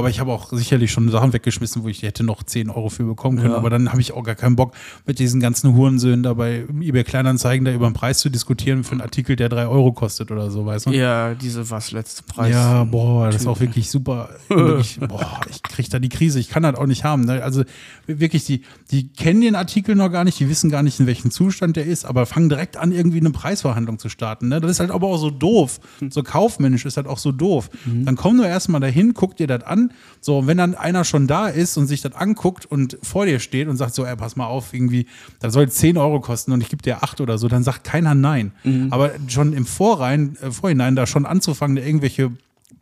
Aber 0.00 0.10
ich 0.10 0.18
habe 0.18 0.32
auch 0.32 0.50
sicherlich 0.52 0.90
schon 0.90 1.10
Sachen 1.10 1.32
weggeschmissen, 1.32 1.84
wo 1.84 1.88
ich 1.88 2.02
hätte 2.02 2.24
noch 2.24 2.42
10 2.42 2.70
Euro 2.70 2.88
für 2.88 3.04
bekommen 3.04 3.36
können. 3.36 3.50
Ja. 3.50 3.56
Aber 3.56 3.68
dann 3.68 3.90
habe 3.90 4.00
ich 4.00 4.12
auch 4.12 4.22
gar 4.22 4.34
keinen 4.34 4.56
Bock, 4.56 4.72
mit 5.06 5.18
diesen 5.18 5.40
ganzen 5.40 5.74
Hurensöhnen 5.74 6.22
dabei 6.22 6.64
eBay 6.80 7.04
Kleinanzeigen 7.04 7.66
da 7.66 7.72
über 7.72 7.88
den 7.88 7.92
Preis 7.92 8.18
zu 8.18 8.30
diskutieren 8.30 8.82
für 8.82 8.92
einen 8.92 9.02
Artikel, 9.02 9.36
der 9.36 9.50
3 9.50 9.66
Euro 9.66 9.92
kostet 9.92 10.30
oder 10.30 10.50
so, 10.50 10.64
weißt 10.64 10.86
du? 10.86 10.90
Ja, 10.92 11.34
diese 11.34 11.68
was 11.70 11.92
letzte 11.92 12.22
Preis. 12.22 12.52
Ja, 12.52 12.84
boah, 12.84 13.26
das 13.26 13.42
ist 13.42 13.46
auch 13.46 13.60
wirklich 13.60 13.90
super. 13.90 14.30
Wirklich, 14.48 14.98
boah, 15.00 15.40
ich 15.50 15.62
krieg 15.62 15.90
da 15.90 15.98
die 15.98 16.08
Krise. 16.08 16.40
Ich 16.40 16.48
kann 16.48 16.62
das 16.62 16.74
auch 16.76 16.86
nicht 16.86 17.04
haben. 17.04 17.24
Ne? 17.24 17.42
Also 17.42 17.64
wirklich, 18.06 18.44
die, 18.44 18.62
die 18.90 19.08
kennen 19.08 19.40
den 19.40 19.54
Artikel 19.54 19.94
noch 19.94 20.10
gar 20.10 20.24
nicht, 20.24 20.40
die 20.40 20.48
wissen 20.48 20.70
gar 20.70 20.82
nicht, 20.82 20.98
in 20.98 21.06
welchem 21.06 21.30
Zustand 21.30 21.76
der 21.76 21.84
ist, 21.84 22.04
aber 22.04 22.26
fangen 22.26 22.48
direkt 22.48 22.76
an, 22.76 22.92
irgendwie 22.92 23.18
eine 23.18 23.30
Preisverhandlung 23.30 23.98
zu 23.98 24.08
starten. 24.08 24.48
Ne? 24.48 24.60
Das 24.60 24.70
ist 24.70 24.80
halt 24.80 24.90
aber 24.90 25.08
auch 25.08 25.18
so 25.18 25.30
doof. 25.30 25.80
So 26.08 26.22
kaufmännisch 26.22 26.86
ist 26.86 26.96
halt 26.96 27.06
auch 27.06 27.18
so 27.18 27.32
doof. 27.32 27.70
Dann 27.84 28.16
komm 28.16 28.36
nur 28.36 28.46
erstmal 28.46 28.80
dahin, 28.80 29.14
guck 29.14 29.36
dir 29.36 29.46
das 29.46 29.62
an 29.64 29.89
so, 30.20 30.38
und 30.38 30.46
wenn 30.46 30.58
dann 30.58 30.74
einer 30.74 31.04
schon 31.04 31.26
da 31.26 31.48
ist 31.48 31.76
und 31.76 31.86
sich 31.86 32.00
das 32.02 32.14
anguckt 32.14 32.66
und 32.66 32.98
vor 33.02 33.26
dir 33.26 33.40
steht 33.40 33.68
und 33.68 33.76
sagt 33.76 33.94
so, 33.94 34.04
ey, 34.04 34.16
pass 34.16 34.36
mal 34.36 34.46
auf, 34.46 34.74
irgendwie, 34.74 35.06
das 35.40 35.52
soll 35.54 35.68
10 35.70 35.96
Euro 35.96 36.20
kosten 36.20 36.52
und 36.52 36.60
ich 36.62 36.68
gebe 36.68 36.82
dir 36.82 37.02
8 37.02 37.20
oder 37.20 37.38
so, 37.38 37.48
dann 37.48 37.62
sagt 37.62 37.84
keiner 37.84 38.14
nein. 38.14 38.52
Aber 38.90 39.10
schon 39.28 39.52
im 39.52 39.66
Vorrein, 39.66 40.36
äh, 40.42 40.50
Vorhinein 40.50 40.96
da 40.96 41.06
schon 41.06 41.24
anzufangen, 41.26 41.76
da 41.76 41.82
irgendwelche 41.82 42.32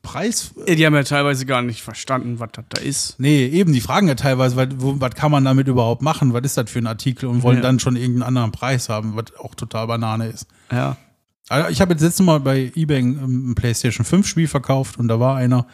Preis, 0.03 0.53
Die 0.69 0.87
haben 0.87 0.95
ja 0.95 1.03
teilweise 1.03 1.45
gar 1.45 1.61
nicht 1.61 1.83
verstanden, 1.83 2.38
was 2.38 2.50
das 2.53 2.65
da 2.69 2.81
ist. 2.81 3.17
Nee, 3.19 3.47
eben, 3.47 3.73
die 3.73 3.81
fragen 3.81 4.07
ja 4.09 4.15
teilweise, 4.15 4.57
was, 4.57 5.11
kann 5.15 5.31
man 5.33 5.45
damit 5.45 5.67
überhaupt 5.69 6.03
machen? 6.03 6.33
Was 6.33 6.43
ist 6.45 6.57
das 6.57 6.71
für 6.71 6.79
ein 6.79 6.87
Artikel? 6.87 7.27
Und 7.27 7.43
wollen 7.43 7.57
Ja. 7.57 7.62
dann 7.62 7.81
schon 7.81 7.97
irgendeinen 7.97 8.23
anderen 8.23 8.53
Preis 8.53 8.88
haben, 8.88 9.17
was 9.17 9.35
auch 9.38 9.55
total 9.55 9.87
Banane 9.88 10.29
ist. 10.29 10.47
Ja. 10.71 10.97
Also 11.49 11.71
ich 11.71 11.81
habe 11.81 11.93
jetzt 11.95 12.03
letztes 12.03 12.25
Mal 12.25 12.41
bei 12.41 12.71
eBay 12.77 13.00
ein 13.00 13.50
ein 13.50 13.55
PlayStation 13.55 14.05
5 14.05 14.27
Spiel 14.27 14.47
verkauft 14.49 14.99
und 14.99 15.09
da 15.09 15.19
war 15.19 15.37
einer, 15.37 15.67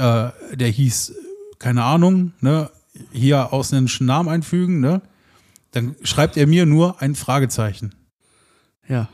äh, 0.00 0.56
der 0.56 0.68
hieß, 0.68 1.14
keine 1.58 1.84
Ahnung, 1.84 2.32
ne, 2.40 2.70
hier 3.12 3.52
ausländischen 3.52 4.06
Namen 4.06 4.28
einfügen, 4.28 4.80
ne? 4.80 5.02
Dann 5.72 5.94
schreibt 6.02 6.36
er 6.36 6.46
mir 6.48 6.66
nur 6.66 7.00
ein 7.00 7.14
Fragezeichen. 7.14 7.94
Ja. 8.88 9.08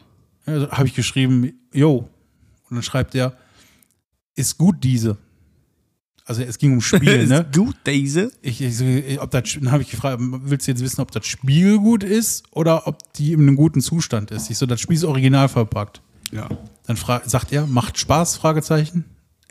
Ja, 0.46 0.70
habe 0.70 0.86
ich 0.86 0.94
geschrieben, 0.94 1.52
yo. 1.72 2.08
Und 2.70 2.76
dann 2.76 2.82
schreibt 2.82 3.14
er, 3.14 3.36
ist 4.36 4.56
gut 4.56 4.76
diese. 4.82 5.18
Also 6.24 6.42
es 6.42 6.58
ging 6.58 6.72
um 6.72 6.80
Spiel, 6.80 7.26
ne? 7.26 7.46
Ist 7.50 7.56
gut, 7.56 7.76
diese. 7.86 8.30
Ich, 8.42 8.60
ich, 8.62 9.20
ob 9.20 9.30
das, 9.32 9.52
dann 9.60 9.70
habe 9.70 9.82
ich 9.82 9.90
gefragt, 9.90 10.18
willst 10.20 10.66
du 10.66 10.70
jetzt 10.72 10.82
wissen, 10.82 11.00
ob 11.02 11.10
das 11.10 11.26
Spiel 11.26 11.78
gut 11.78 12.02
ist 12.02 12.44
oder 12.52 12.86
ob 12.86 13.12
die 13.14 13.32
in 13.32 13.40
einem 13.40 13.56
guten 13.56 13.80
Zustand 13.80 14.30
ist? 14.30 14.48
Ich 14.50 14.56
so, 14.58 14.66
das 14.66 14.80
Spiel 14.80 14.96
ist 14.96 15.04
original 15.04 15.48
verpackt. 15.48 16.00
Ja. 16.32 16.48
Dann 16.86 16.96
fra- 16.96 17.22
sagt 17.26 17.52
er, 17.52 17.66
macht 17.66 17.98
Spaß? 17.98 18.36
Fragezeichen. 18.36 19.04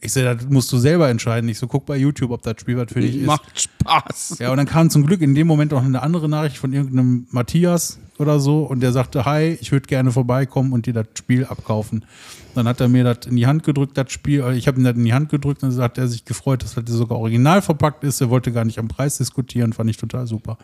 Ich 0.05 0.13
so, 0.13 0.21
das 0.21 0.47
musst 0.49 0.71
du 0.71 0.77
selber 0.77 1.09
entscheiden. 1.09 1.49
Ich 1.49 1.57
so, 1.57 1.67
guck 1.67 1.85
bei 1.85 1.97
YouTube, 1.97 2.31
ob 2.31 2.41
das 2.43 2.61
Spiel 2.61 2.77
was 2.77 2.91
für 2.91 3.01
dich 3.01 3.17
ist. 3.17 3.25
Macht 3.25 3.59
Spaß. 3.59 4.37
Ja, 4.39 4.51
und 4.51 4.57
dann 4.57 4.67
kam 4.67 4.89
zum 4.89 5.05
Glück 5.05 5.21
in 5.21 5.35
dem 5.35 5.47
Moment 5.47 5.73
auch 5.73 5.83
eine 5.83 6.01
andere 6.01 6.29
Nachricht 6.29 6.57
von 6.57 6.73
irgendeinem 6.73 7.27
Matthias 7.31 7.99
oder 8.17 8.39
so 8.39 8.63
und 8.63 8.79
der 8.79 8.91
sagte, 8.91 9.25
hi, 9.25 9.57
ich 9.59 9.71
würde 9.71 9.87
gerne 9.87 10.11
vorbeikommen 10.11 10.73
und 10.73 10.85
dir 10.85 10.93
das 10.93 11.07
Spiel 11.17 11.45
abkaufen. 11.45 12.05
Dann 12.53 12.67
hat 12.67 12.79
er 12.79 12.87
mir 12.87 13.03
das 13.03 13.25
in 13.27 13.35
die 13.35 13.47
Hand 13.47 13.63
gedrückt, 13.63 13.97
das 13.97 14.11
Spiel, 14.11 14.41
äh, 14.41 14.55
ich 14.55 14.67
habe 14.67 14.79
ihm 14.79 14.83
das 14.83 14.95
in 14.95 15.03
die 15.03 15.13
Hand 15.13 15.29
gedrückt 15.29 15.63
und 15.63 15.73
dann 15.73 15.81
hat 15.81 15.97
er 15.97 16.07
sich 16.07 16.23
gefreut, 16.23 16.63
dass 16.63 16.75
das 16.75 16.85
sogar 16.87 17.17
original 17.17 17.61
verpackt 17.61 18.03
ist. 18.03 18.21
Er 18.21 18.29
wollte 18.29 18.51
gar 18.51 18.63
nicht 18.63 18.79
am 18.79 18.87
Preis 18.87 19.17
diskutieren, 19.17 19.73
fand 19.73 19.89
ich 19.89 19.97
total 19.97 20.27
super. 20.27 20.57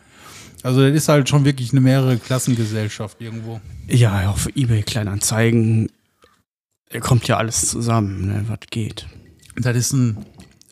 Also 0.62 0.80
das 0.80 0.94
ist 0.94 1.08
halt 1.08 1.28
schon 1.28 1.44
wirklich 1.44 1.72
eine 1.72 1.80
mehrere 1.80 2.16
Klassengesellschaft 2.16 3.20
irgendwo. 3.20 3.60
Ja, 3.88 4.30
auf 4.30 4.48
Ebay 4.54 4.82
Kleinanzeigen 4.82 5.90
kommt 7.00 7.26
ja 7.26 7.36
alles 7.36 7.68
zusammen, 7.68 8.26
ne, 8.26 8.44
was 8.48 8.60
geht. 8.70 9.06
Das 9.56 9.76
ist 9.76 9.92
ein, 9.92 10.16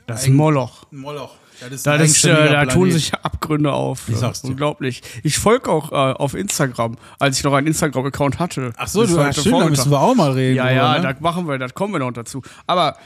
Das 0.07 0.23
ist 0.23 0.29
ein 0.29 0.35
Moloch. 0.35 0.87
ein 0.93 0.99
Moloch. 0.99 1.35
Das 1.61 1.71
ist, 1.73 1.87
Da, 1.87 1.93
ein 1.93 2.01
ist, 2.01 2.25
äh, 2.25 2.51
da 2.51 2.65
tun 2.65 2.91
sich 2.91 3.13
Abgründe 3.15 3.73
auf. 3.73 4.09
Ich 4.09 4.17
sag's 4.17 4.41
dir. 4.41 4.49
Unglaublich. 4.49 5.03
Ich 5.23 5.39
folge 5.39 5.71
auch 5.71 5.93
äh, 5.93 5.95
auf 6.15 6.35
Instagram, 6.35 6.97
als 7.19 7.37
ich 7.39 7.45
noch 7.45 7.53
einen 7.53 7.67
Instagram-Account 7.67 8.39
hatte. 8.39 8.73
Ach 8.79 8.89
so, 8.89 9.03
Bis 9.03 9.11
du 9.11 9.19
hast 9.23 9.35
stimmt, 9.41 9.47
da 9.47 9.51
Vormittag. 9.51 9.71
müssen 9.79 9.91
wir 9.91 10.01
auch 10.01 10.15
mal 10.15 10.31
reden. 10.33 10.57
Ja, 10.57 10.71
ja, 10.71 10.97
ne? 10.99 11.03
da 11.03 11.15
machen 11.21 11.47
wir, 11.47 11.59
das 11.59 11.75
kommen 11.75 11.93
wir 11.93 11.99
noch 11.99 12.13
dazu. 12.13 12.41
Aber 12.67 12.97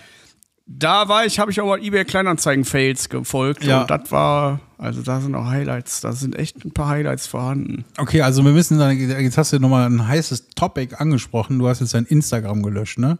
da 0.66 1.08
war 1.08 1.26
ich, 1.26 1.38
habe 1.40 1.50
ich 1.50 1.60
auch 1.60 1.66
mal 1.66 1.82
eBay 1.82 2.04
Kleinanzeigen-Fails 2.04 3.08
gefolgt 3.08 3.64
Ja. 3.64 3.82
und 3.82 3.90
das 3.90 4.10
war, 4.12 4.60
also 4.78 5.02
da 5.02 5.20
sind 5.20 5.34
auch 5.34 5.46
Highlights, 5.46 6.00
da 6.00 6.12
sind 6.12 6.36
echt 6.36 6.64
ein 6.64 6.70
paar 6.70 6.88
Highlights 6.88 7.26
vorhanden. 7.26 7.84
Okay, 7.98 8.22
also 8.22 8.42
wir 8.44 8.52
müssen 8.52 8.78
dann, 8.78 8.96
jetzt 8.96 9.36
hast 9.36 9.52
du 9.52 9.58
nochmal 9.58 9.86
ein 9.90 10.06
heißes 10.06 10.50
Topic 10.54 10.94
angesprochen. 10.96 11.58
Du 11.58 11.68
hast 11.68 11.80
jetzt 11.80 11.92
dein 11.92 12.04
Instagram 12.06 12.62
gelöscht, 12.62 12.98
ne? 12.98 13.18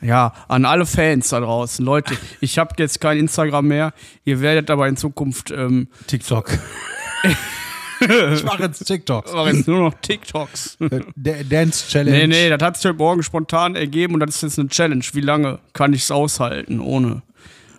Ja, 0.00 0.32
an 0.48 0.64
alle 0.64 0.86
Fans 0.86 1.28
da 1.28 1.40
draußen, 1.40 1.84
Leute, 1.84 2.16
ich 2.40 2.58
habe 2.58 2.74
jetzt 2.78 3.00
kein 3.00 3.18
Instagram 3.18 3.66
mehr. 3.66 3.92
Ihr 4.24 4.40
werdet 4.40 4.70
aber 4.70 4.88
in 4.88 4.96
Zukunft 4.96 5.50
ähm, 5.50 5.88
TikTok. 6.06 6.50
ich 8.00 8.42
mache 8.44 8.62
jetzt 8.64 8.84
TikToks. 8.84 9.32
aber 9.32 9.52
jetzt 9.52 9.68
nur 9.68 9.78
noch 9.78 9.94
TikToks. 10.00 10.78
Dance 11.16 11.88
Challenge. 11.88 12.18
Nee, 12.18 12.26
nee, 12.26 12.48
das 12.48 12.60
hat 12.62 12.76
sich 12.76 12.86
heute 12.86 12.98
Morgen 12.98 13.22
spontan 13.22 13.76
ergeben 13.76 14.14
und 14.14 14.20
das 14.20 14.36
ist 14.36 14.42
jetzt 14.42 14.58
eine 14.58 14.68
Challenge. 14.68 15.04
Wie 15.12 15.20
lange 15.20 15.60
kann 15.72 15.92
ich 15.92 16.02
es 16.02 16.10
aushalten 16.10 16.80
ohne? 16.80 17.22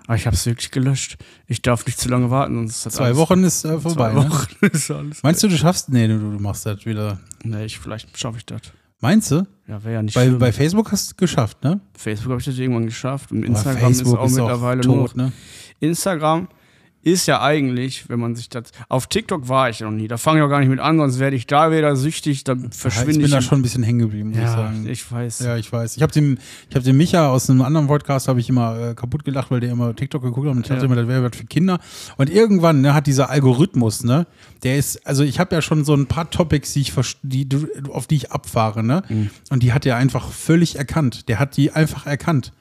Aber 0.08 0.16
ich 0.16 0.26
habe 0.26 0.36
es 0.36 0.46
wirklich 0.46 0.72
gelöscht. 0.72 1.18
Ich 1.48 1.62
darf 1.62 1.86
nicht 1.86 1.98
zu 2.00 2.10
lange 2.10 2.30
warten, 2.30 2.56
sonst 2.56 2.78
ist 2.78 2.86
das 2.86 2.94
Zwei 2.96 3.06
alles- 3.06 3.18
Wochen 3.18 3.44
ist 3.44 3.64
äh, 3.66 3.80
vorbei. 3.80 4.12
Zwei 4.12 4.24
Ne? 4.24 4.30
Wochen 4.30 4.48
ist 4.66 4.92
alles. 4.92 5.24
Meinst 5.24 5.44
du, 5.44 5.48
du 5.48 5.58
schaffst? 5.58 5.90
Nee, 5.90 6.08
du, 6.08 6.18
du 6.18 6.40
machst 6.40 6.66
das 6.66 6.86
wieder. 6.86 7.20
Nee, 7.44 7.66
ich, 7.66 7.80
vielleicht 7.80 8.18
schaffe 8.18 8.38
ich 8.38 8.46
das. 8.46 8.62
Meinst 9.04 9.32
du? 9.32 9.46
Ja, 9.68 9.84
wäre 9.84 9.96
ja 9.96 10.02
nicht 10.02 10.16
Bei, 10.16 10.24
schlimm. 10.28 10.40
bei 10.40 10.54
Facebook 10.54 10.90
hast 10.94 11.10
du 11.10 11.12
es 11.12 11.18
geschafft, 11.18 11.62
ne? 11.62 11.82
Facebook 11.94 12.32
habe 12.32 12.40
ich 12.40 12.46
das 12.46 12.58
irgendwann 12.58 12.86
geschafft 12.86 13.34
und 13.34 13.44
Instagram 13.44 13.92
ist 13.92 14.02
auch 14.06 14.12
Facebook 14.12 14.30
mittlerweile 14.30 14.82
nur 14.82 15.08
tot, 15.08 15.18
ne? 15.18 15.34
Instagram 15.82 16.48
ist 17.04 17.28
ja 17.28 17.42
eigentlich, 17.42 18.08
wenn 18.10 18.20
man 18.20 18.36
sich 18.36 18.48
das. 18.50 18.72
Auf 18.88 19.08
TikTok 19.08 19.50
war 19.50 19.70
ich 19.70 19.82
noch 19.82 19.92
nie. 19.92 20.08
Da 20.08 20.18
fange 20.18 20.40
ich 20.40 20.44
auch 20.46 20.50
gar 20.50 20.60
nicht 20.60 20.70
mit 20.70 20.80
an, 20.80 20.98
sonst 20.98 21.20
werde 21.20 21.36
ich 21.36 21.46
da 21.48 21.70
wieder 21.72 21.96
süchtig, 21.98 22.44
dann 22.46 22.62
Ja, 22.62 22.68
ich 22.72 22.78
verschwinde 22.78 23.14
bin 23.20 23.26
ich. 23.26 23.32
da 23.32 23.42
schon 23.42 23.60
ein 23.60 23.62
bisschen 23.62 23.84
hängen 23.84 24.00
geblieben, 24.00 24.30
muss 24.30 24.38
ich 24.38 24.44
ja, 24.46 24.52
sagen. 24.52 24.88
ich 24.88 25.12
weiß. 25.12 25.40
Ja, 25.40 25.58
ich 25.58 25.72
weiß. 25.72 25.98
Ich 25.98 26.02
habe 26.02 26.14
dem, 26.14 26.38
ich 26.70 26.76
hab 26.76 26.84
dem 26.84 26.96
Micha 26.98 27.28
aus 27.30 27.50
einem 27.50 27.62
anderen 27.62 27.88
Podcast 27.88 28.28
habe 28.28 28.40
ich 28.40 28.48
immer 28.50 28.92
äh, 28.92 28.94
kaputt 28.96 29.26
gelacht, 29.26 29.52
weil 29.52 29.60
der 29.60 29.72
immer 29.72 29.94
TikTok 29.96 30.22
geguckt 30.24 30.48
hat 30.48 30.56
und 30.56 30.62
ich 30.62 30.68
dachte 30.70 30.80
Ja. 30.82 30.86
immer, 30.86 30.96
das 30.96 31.08
wäre 31.08 31.24
was 31.30 31.36
für 31.36 31.46
Kinder. 31.46 31.80
Und 32.18 32.30
irgendwann 32.30 32.82
ne, 32.82 32.94
hat 32.94 33.06
dieser 33.08 33.30
Algorithmus, 33.30 34.04
ne, 34.04 34.26
der 34.64 34.78
ist, 34.78 35.06
also 35.06 35.24
ich 35.24 35.40
habe 35.40 35.54
ja 35.54 35.62
schon 35.62 35.84
so 35.84 35.94
ein 35.94 36.06
paar 36.08 36.30
Topics, 36.30 36.74
die 36.74 36.82
ich 36.82 36.94
die, 37.22 37.48
auf 37.92 38.08
die 38.08 38.16
ich 38.16 38.32
abfahre, 38.32 38.84
ne, 38.84 39.04
Mhm. 39.10 39.30
und 39.50 39.62
die 39.64 39.74
hat 39.74 39.86
er 39.86 39.98
einfach 39.98 40.30
völlig 40.32 40.78
erkannt. 40.78 41.28
Der 41.28 41.38
hat 41.40 41.58
die 41.58 41.72
einfach 41.72 42.06
erkannt. 42.06 42.54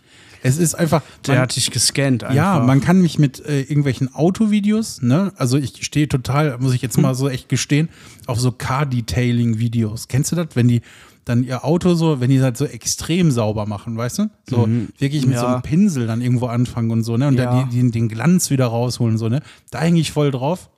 Es 0.43 0.59
ist 0.59 0.75
einfach. 0.75 1.03
Der 1.27 1.35
man- 1.35 1.43
hat 1.43 1.55
dich 1.57 1.71
gescannt 1.71 2.25
einfach. 2.25 2.35
ja, 2.35 2.59
man 2.61 2.81
kann 2.81 3.01
mich 3.01 3.19
mit 3.19 3.45
äh, 3.47 3.61
irgendwelchen 3.61 4.13
Autovideos, 4.15 5.01
ne? 5.03 5.33
Also 5.37 5.57
ich 5.57 5.85
stehe 5.87 6.09
total, 6.09 6.59
muss 6.59 6.75
ich 6.75 6.83
jetzt 6.83 6.99
mal 6.99 7.15
so 7.15 7.29
echt 7.29 7.49
gestehen, 7.49 7.89
auf 8.27 8.41
so 8.41 8.51
Car-Detailing-Videos. 8.53 10.09
Kennst 10.09 10.33
du 10.33 10.37
das? 10.37 10.49
Wenn 10.55 10.69
die 10.69 10.83
dann 11.25 11.45
ihr 11.45 11.65
Auto 11.65 11.95
so, 11.95 12.21
wenn 12.21 12.31
die 12.31 12.39
das 12.39 12.59
so 12.59 12.65
extrem 12.65 13.31
sauber 13.31 13.65
machen, 13.67 13.97
weißt 13.97 14.19
du? 14.19 14.31
So 14.51 14.69
wirklich 14.99 15.25
mit 15.25 15.39
so 15.39 15.45
Ja. 15.45 15.53
einem 15.53 15.63
Pinsel 15.63 16.09
dann 16.09 16.21
irgendwo 16.21 16.47
anfangen 16.47 16.91
und 16.91 17.05
so, 17.05 17.17
ne? 17.17 17.29
Und 17.29 17.37
Ja. 17.39 17.45
dann 17.61 17.71
die, 17.71 17.81
die, 17.81 17.91
den 17.93 18.09
Glanz 18.09 18.51
wieder 18.51 18.67
rausholen, 18.67 19.19
so, 19.19 19.29
ne? 19.29 19.41
Da 19.71 19.81
hänge 19.81 20.01
ich 20.01 20.11
voll 20.11 20.33
drauf. 20.33 20.69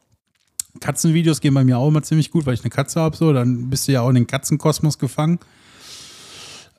Katzenvideos 0.80 1.40
gehen 1.40 1.54
bei 1.54 1.64
mir 1.64 1.78
auch 1.78 1.88
immer 1.88 2.02
ziemlich 2.02 2.30
gut, 2.30 2.44
weil 2.46 2.54
ich 2.54 2.60
eine 2.62 2.70
Katze 2.70 3.00
habe, 3.00 3.16
so, 3.16 3.32
dann 3.32 3.70
bist 3.70 3.88
du 3.88 3.92
ja 3.92 4.02
auch 4.02 4.08
in 4.10 4.16
den 4.16 4.26
Katzenkosmos 4.26 4.98
gefangen. 4.98 5.38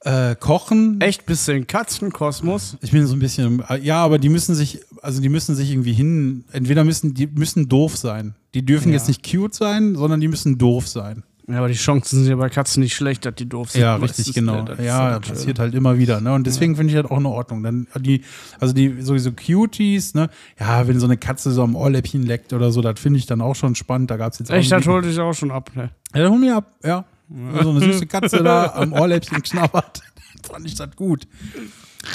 Äh, 0.06 0.36
kochen, 0.36 1.02
Echt 1.02 1.26
bist 1.26 1.48
du 1.48 1.54
in 1.54 1.66
Katzenkosmos? 1.66 2.78
ich 2.82 2.92
bin 2.92 3.06
so 3.08 3.16
ein 3.16 3.20
bisschen, 3.20 3.64
äh, 3.68 3.80
ja, 3.80 4.04
aber 4.04 4.20
die 4.20 4.30
müssen 4.30 4.54
sich, 4.54 4.80
also 5.02 5.20
die 5.20 5.30
müssen 5.30 5.56
sich 5.56 5.72
irgendwie 5.72 5.94
hin, 5.94 6.44
entweder 6.52 6.84
müssen, 6.84 7.16
die 7.16 7.26
müssen 7.26 7.68
doof 7.70 7.98
sein. 7.98 8.36
Die 8.54 8.64
dürfen 8.64 8.90
Ja. 8.90 8.96
jetzt 8.96 9.08
nicht 9.08 9.28
cute 9.30 9.56
sein, 9.56 9.96
sondern 9.96 10.20
die 10.22 10.28
müssen 10.28 10.60
doof 10.60 10.88
sein. 10.88 11.24
Ja, 11.48 11.58
aber 11.58 11.68
die 11.68 11.74
Chancen 11.76 12.20
sind 12.20 12.28
ja 12.30 12.36
bei 12.36 12.50
Katzen 12.50 12.82
nicht 12.82 12.96
schlecht, 12.96 13.26
dass 13.26 13.36
die 13.36 13.48
doof 13.48 13.72
sind. 13.72 13.82
Ja, 13.82 13.96
richtig, 13.98 14.34
genau. 14.34 14.60
ne? 14.62 14.66
Das 14.66 14.80
ist 14.80 14.86
Ja, 14.86 15.12
halt, 15.12 15.28
passiert 15.28 15.60
halt 15.60 15.76
immer 15.76 15.98
wieder, 16.00 16.20
ne? 16.22 16.34
Und 16.34 16.48
deswegen 16.48 16.76
finde 16.76 16.92
ich 16.94 17.00
das 17.00 17.10
auch 17.12 17.18
in 17.20 17.26
Ordnung. 17.28 17.62
Dann 17.62 17.88
die, 18.00 18.22
also 18.60 18.74
die 18.74 19.02
sowieso 19.02 19.32
Cuties, 19.32 20.16
ne? 20.16 20.30
Ja, 20.60 20.88
wenn 20.88 21.00
so 21.00 21.06
eine 21.06 21.18
Katze 21.18 21.52
so 21.52 21.62
am 21.62 21.76
Ohrläppchen 21.76 22.24
leckt 22.24 22.54
oder 22.54 22.72
so, 22.72 22.82
das 22.82 23.00
finde 23.00 23.20
ich 23.20 23.28
dann 23.28 23.42
auch 23.42 23.56
schon 23.56 23.76
spannend. 23.76 24.10
Da 24.10 24.18
gab 24.18 24.34
es 24.34 24.40
jetzt 24.40 24.50
Echt, 24.50 24.72
das 24.72 24.88
holte 24.88 25.08
ich 25.10 25.20
auch 25.20 25.34
schon 25.34 25.52
ab, 25.52 25.70
ne? 25.76 25.90
Ja, 26.16 26.22
dann 26.24 26.32
hol 26.32 26.40
mir 26.40 26.56
ab, 26.56 26.72
ja. 26.84 27.06
So 27.30 27.70
eine 27.70 27.80
süße 27.80 28.06
Katze 28.06 28.44
da 28.44 28.74
am 28.76 28.94
Ohrläppchen 28.94 29.42
knabbert. 29.42 30.02
Fand 30.48 30.66
ich 30.66 30.76
das 30.76 30.96
gut. 30.96 31.28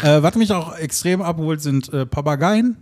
Äh, 0.03 0.23
was 0.23 0.37
mich 0.37 0.53
auch 0.53 0.77
extrem 0.77 1.21
abholt, 1.21 1.61
sind 1.61 1.93
äh, 1.93 2.07
Papageien. 2.07 2.77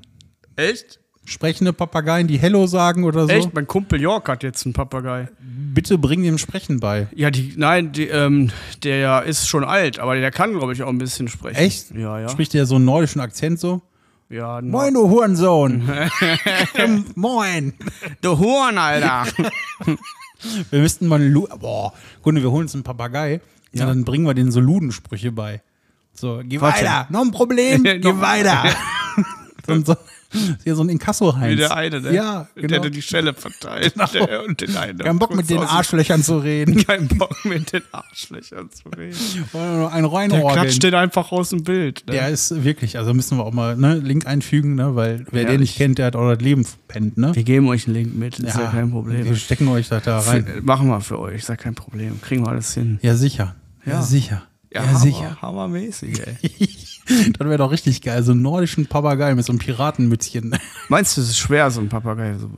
Echt? 0.56 1.00
Sprechende 1.24 1.72
Papageien, 1.72 2.26
die 2.26 2.38
Hello 2.38 2.66
sagen 2.66 3.04
oder 3.04 3.26
so. 3.26 3.28
Echt? 3.28 3.54
Mein 3.54 3.66
Kumpel 3.66 4.00
York 4.00 4.28
hat 4.28 4.42
jetzt 4.42 4.64
einen 4.64 4.72
Papagei. 4.72 5.28
Bitte 5.40 5.98
bring 5.98 6.22
dem 6.22 6.38
Sprechen 6.38 6.80
bei. 6.80 7.06
Ja, 7.14 7.30
die, 7.30 7.54
nein, 7.56 7.92
die, 7.92 8.08
ähm, 8.08 8.50
der 8.82 9.24
ist 9.24 9.46
schon 9.46 9.64
alt, 9.64 9.98
aber 9.98 10.16
der 10.16 10.30
kann, 10.30 10.52
glaube 10.52 10.72
ich, 10.72 10.82
auch 10.82 10.88
ein 10.88 10.98
bisschen 10.98 11.28
sprechen. 11.28 11.56
Echt? 11.56 11.90
Ja, 11.94 12.18
ja. 12.18 12.28
Spricht 12.28 12.54
der 12.54 12.66
so 12.66 12.76
einen 12.76 12.86
nordischen 12.86 13.20
Akzent 13.20 13.60
so? 13.60 13.82
ja, 14.30 14.60
no. 14.60 14.78
Moin, 14.78 14.94
du 14.94 15.08
Hurensohn. 15.08 15.88
Moin. 17.14 17.74
Du 18.20 18.38
Huren, 18.38 18.78
Alter. 18.78 19.26
Wir 20.70 20.80
müssten 20.80 21.06
mal 21.06 21.20
einen 21.20 21.32
Lu 21.32 21.46
Boah, 21.58 21.92
Kunde, 22.22 22.42
wir 22.42 22.50
holen 22.50 22.62
uns 22.62 22.74
einen 22.74 22.84
Papagei. 22.84 23.40
Ja. 23.72 23.86
dann 23.86 24.04
bringen 24.04 24.24
wir 24.24 24.34
denen 24.34 24.50
so 24.50 24.60
Ludensprüche 24.60 25.32
bei. 25.32 25.62
So, 26.14 26.40
geh 26.44 26.60
Warte. 26.60 26.80
weiter. 26.84 27.06
Noch 27.10 27.22
ein 27.22 27.30
Problem? 27.30 27.82
geh 27.84 28.02
weiter. 28.02 28.64
Und 29.66 29.86
so, 29.86 29.94
hier 30.64 30.74
so 30.76 30.82
ein 30.82 30.88
Inkasso-Heinz. 30.90 31.52
Wie 31.52 31.56
der 31.56 31.74
eine, 31.76 32.00
ne? 32.00 32.14
Ja, 32.14 32.48
Der 32.56 32.62
genau. 32.68 32.84
hat 32.84 32.94
die 32.94 33.02
Schelle 33.02 33.32
verteilt. 33.34 33.94
Der 34.14 34.44
und 34.44 34.60
den 34.60 34.76
einen. 34.76 34.98
Kein 35.08 35.18
Bock 35.18 35.34
mit 35.34 35.48
den 35.48 35.58
Arschlöchern 35.58 36.22
zu 36.22 36.38
reden. 36.38 36.84
Kein 36.84 37.08
Bock 37.08 37.44
mit 37.44 37.72
den 37.72 37.82
Arschlöchern 37.92 38.68
zu 38.70 38.88
reden. 38.90 39.16
Ein 39.54 40.02
Der 40.02 40.12
Reinorgeln. 40.12 40.52
klatscht 40.52 40.82
den 40.82 40.94
einfach 40.94 41.32
aus 41.32 41.50
dem 41.50 41.64
Bild. 41.64 42.04
Ne? 42.06 42.12
Der 42.12 42.28
ist 42.28 42.62
wirklich, 42.64 42.98
also 42.98 43.14
müssen 43.14 43.38
wir 43.38 43.44
auch 43.44 43.52
mal 43.52 43.76
ne, 43.76 43.94
Link 43.96 44.26
einfügen, 44.26 44.74
ne, 44.74 44.94
weil 44.94 45.24
wer 45.30 45.42
Ja, 45.42 45.48
den 45.48 45.60
nicht 45.60 45.70
ich- 45.72 45.76
kennt, 45.76 45.98
der 45.98 46.06
hat 46.06 46.16
auch 46.16 46.28
das 46.32 46.40
Leben 46.42 46.64
verpennt, 46.64 47.16
ne? 47.16 47.34
Wir 47.34 47.44
geben 47.44 47.68
euch 47.68 47.86
einen 47.86 47.94
Link 47.96 48.14
mit, 48.14 48.38
ist 48.38 48.56
ja, 48.56 48.66
kein 48.70 48.88
Wir 48.88 48.92
Problem. 48.92 49.34
stecken 49.36 49.68
euch 49.68 49.88
das 49.88 50.02
da 50.02 50.18
rein. 50.20 50.44
Für- 50.46 50.62
Machen 50.62 50.88
wir 50.88 51.00
für 51.00 51.18
euch, 51.18 51.36
ist 51.36 51.48
ja 51.48 51.56
kein 51.56 51.74
Problem. 51.74 52.20
Kriegen 52.20 52.44
wir 52.44 52.50
alles 52.50 52.74
hin. 52.74 52.98
Ja, 53.02 53.14
sicher. 53.16 53.54
Ja, 53.86 53.92
Ja. 53.92 54.02
sicher. 54.02 54.42
Ja, 54.70 54.82
hammer- 54.86 54.98
sicher. 54.98 55.38
Hammermäßig, 55.40 56.20
ey. 56.26 56.36
Das 57.38 57.46
wäre 57.48 57.58
doch 57.58 57.70
richtig 57.70 58.02
geil. 58.02 58.22
So 58.22 58.32
einen 58.32 58.42
nordischen 58.42 58.86
Papagei 58.86 59.34
mit 59.34 59.44
so 59.44 59.52
einem 59.52 59.58
Piratenmützchen. 59.58 60.56
Meinst 60.88 61.16
du, 61.16 61.20
es 61.20 61.30
ist 61.30 61.38
schwer, 61.38 61.70
so 61.70 61.80
einem 61.80 61.88
Papagei 61.88 62.34
so 62.38 62.50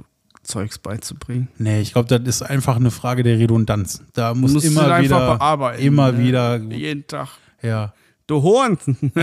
Zeugs 0.43 0.79
beizubringen? 0.79 1.49
Nee, 1.59 1.81
ich 1.81 1.93
glaube, 1.93 2.09
das 2.19 2.37
ist 2.37 2.43
einfach 2.43 2.77
eine 2.77 2.91
Frage 2.91 3.23
der 3.23 3.39
Redundanz. 3.39 4.03
Da 4.15 4.35
muss 4.35 4.53
musst 4.55 4.67
immer 4.67 4.83
einfach 4.91 5.03
wieder, 5.05 5.37
bearbeiten, 5.37 5.83
immer 5.83 6.13
ne? 6.13 6.19
wieder, 6.25 6.57
Jeden 6.59 7.07
Tag. 7.07 7.29
ja. 7.63 7.93
Du 8.27 8.45
Horn. 8.45 8.79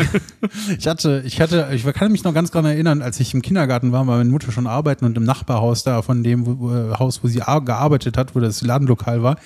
Ich 0.78 0.86
hatte, 0.86 1.24
ich 1.26 1.40
hatte, 1.40 1.70
ich 1.74 1.84
kann 1.94 2.12
mich 2.12 2.26
noch 2.26 2.34
ganz 2.34 2.52
dran 2.52 2.66
erinnern, 2.66 3.02
als 3.02 3.20
ich 3.22 3.34
im 3.34 3.42
Kindergarten 3.42 3.94
war, 3.94 4.06
war 4.06 4.18
meine 4.18 4.30
Mutter 4.30 4.52
schon 4.52 4.68
arbeiten 4.68 5.06
und 5.06 5.16
im 5.16 5.24
Nachbarhaus 5.24 5.84
da 5.84 6.02
von 6.02 6.24
dem 6.24 6.46
wo, 6.46 6.60
wo, 6.60 7.00
Haus, 7.00 7.24
wo 7.24 7.28
sie 7.30 7.42
ar- 7.42 7.64
gearbeitet 7.64 8.18
hat, 8.18 8.36
wo 8.36 8.42
das 8.42 8.62
Ladenlokal 8.62 9.24
war, 9.24 9.38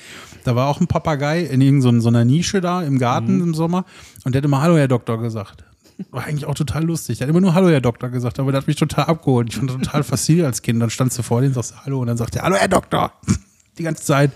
da 0.46 0.56
war 0.56 0.68
auch 0.68 0.82
ein 0.82 0.88
Papagei 0.88 1.42
in 1.44 1.62
irgendeiner 1.62 2.02
so 2.02 2.08
einer 2.10 2.26
Nische 2.26 2.60
da 2.60 2.82
im 2.82 2.98
Garten 2.98 3.40
im 3.40 3.54
Sommer 3.54 3.86
und 4.26 4.34
der 4.34 4.40
hat 4.40 4.46
immer 4.46 4.62
Hallo 4.64 4.78
Herr 4.78 4.88
Doktor 4.88 5.22
gesagt. 5.22 5.64
War 6.12 6.26
eigentlich 6.26 6.46
auch 6.46 6.56
total 6.56 6.84
lustig. 6.84 7.18
Der 7.18 7.28
hat 7.28 7.30
immer 7.30 7.42
nur 7.42 7.54
Hallo 7.54 7.70
Herr 7.70 7.82
Doktor 7.82 8.10
gesagt, 8.10 8.40
aber 8.40 8.52
der 8.52 8.62
hat 8.62 8.68
mich 8.68 8.76
total 8.76 9.06
abgeholt. 9.06 9.50
Ich 9.50 9.56
fand 9.56 9.70
das 9.70 9.78
total 9.78 10.04
faszinierend 10.04 10.48
als 10.48 10.62
Kind. 10.62 10.82
Dann 10.82 10.90
standst 10.90 11.18
du 11.18 11.24
vor 11.24 11.42
dem, 11.42 11.54
sagst 11.54 11.86
Hallo 11.86 12.00
und 12.02 12.08
dann 12.08 12.18
sagt 12.18 12.36
er 12.36 12.44
Hallo 12.44 12.56
Herr 12.56 12.68
Doktor. 12.68 13.14
Die 13.78 13.84
ganze 13.84 14.04
Zeit. 14.04 14.32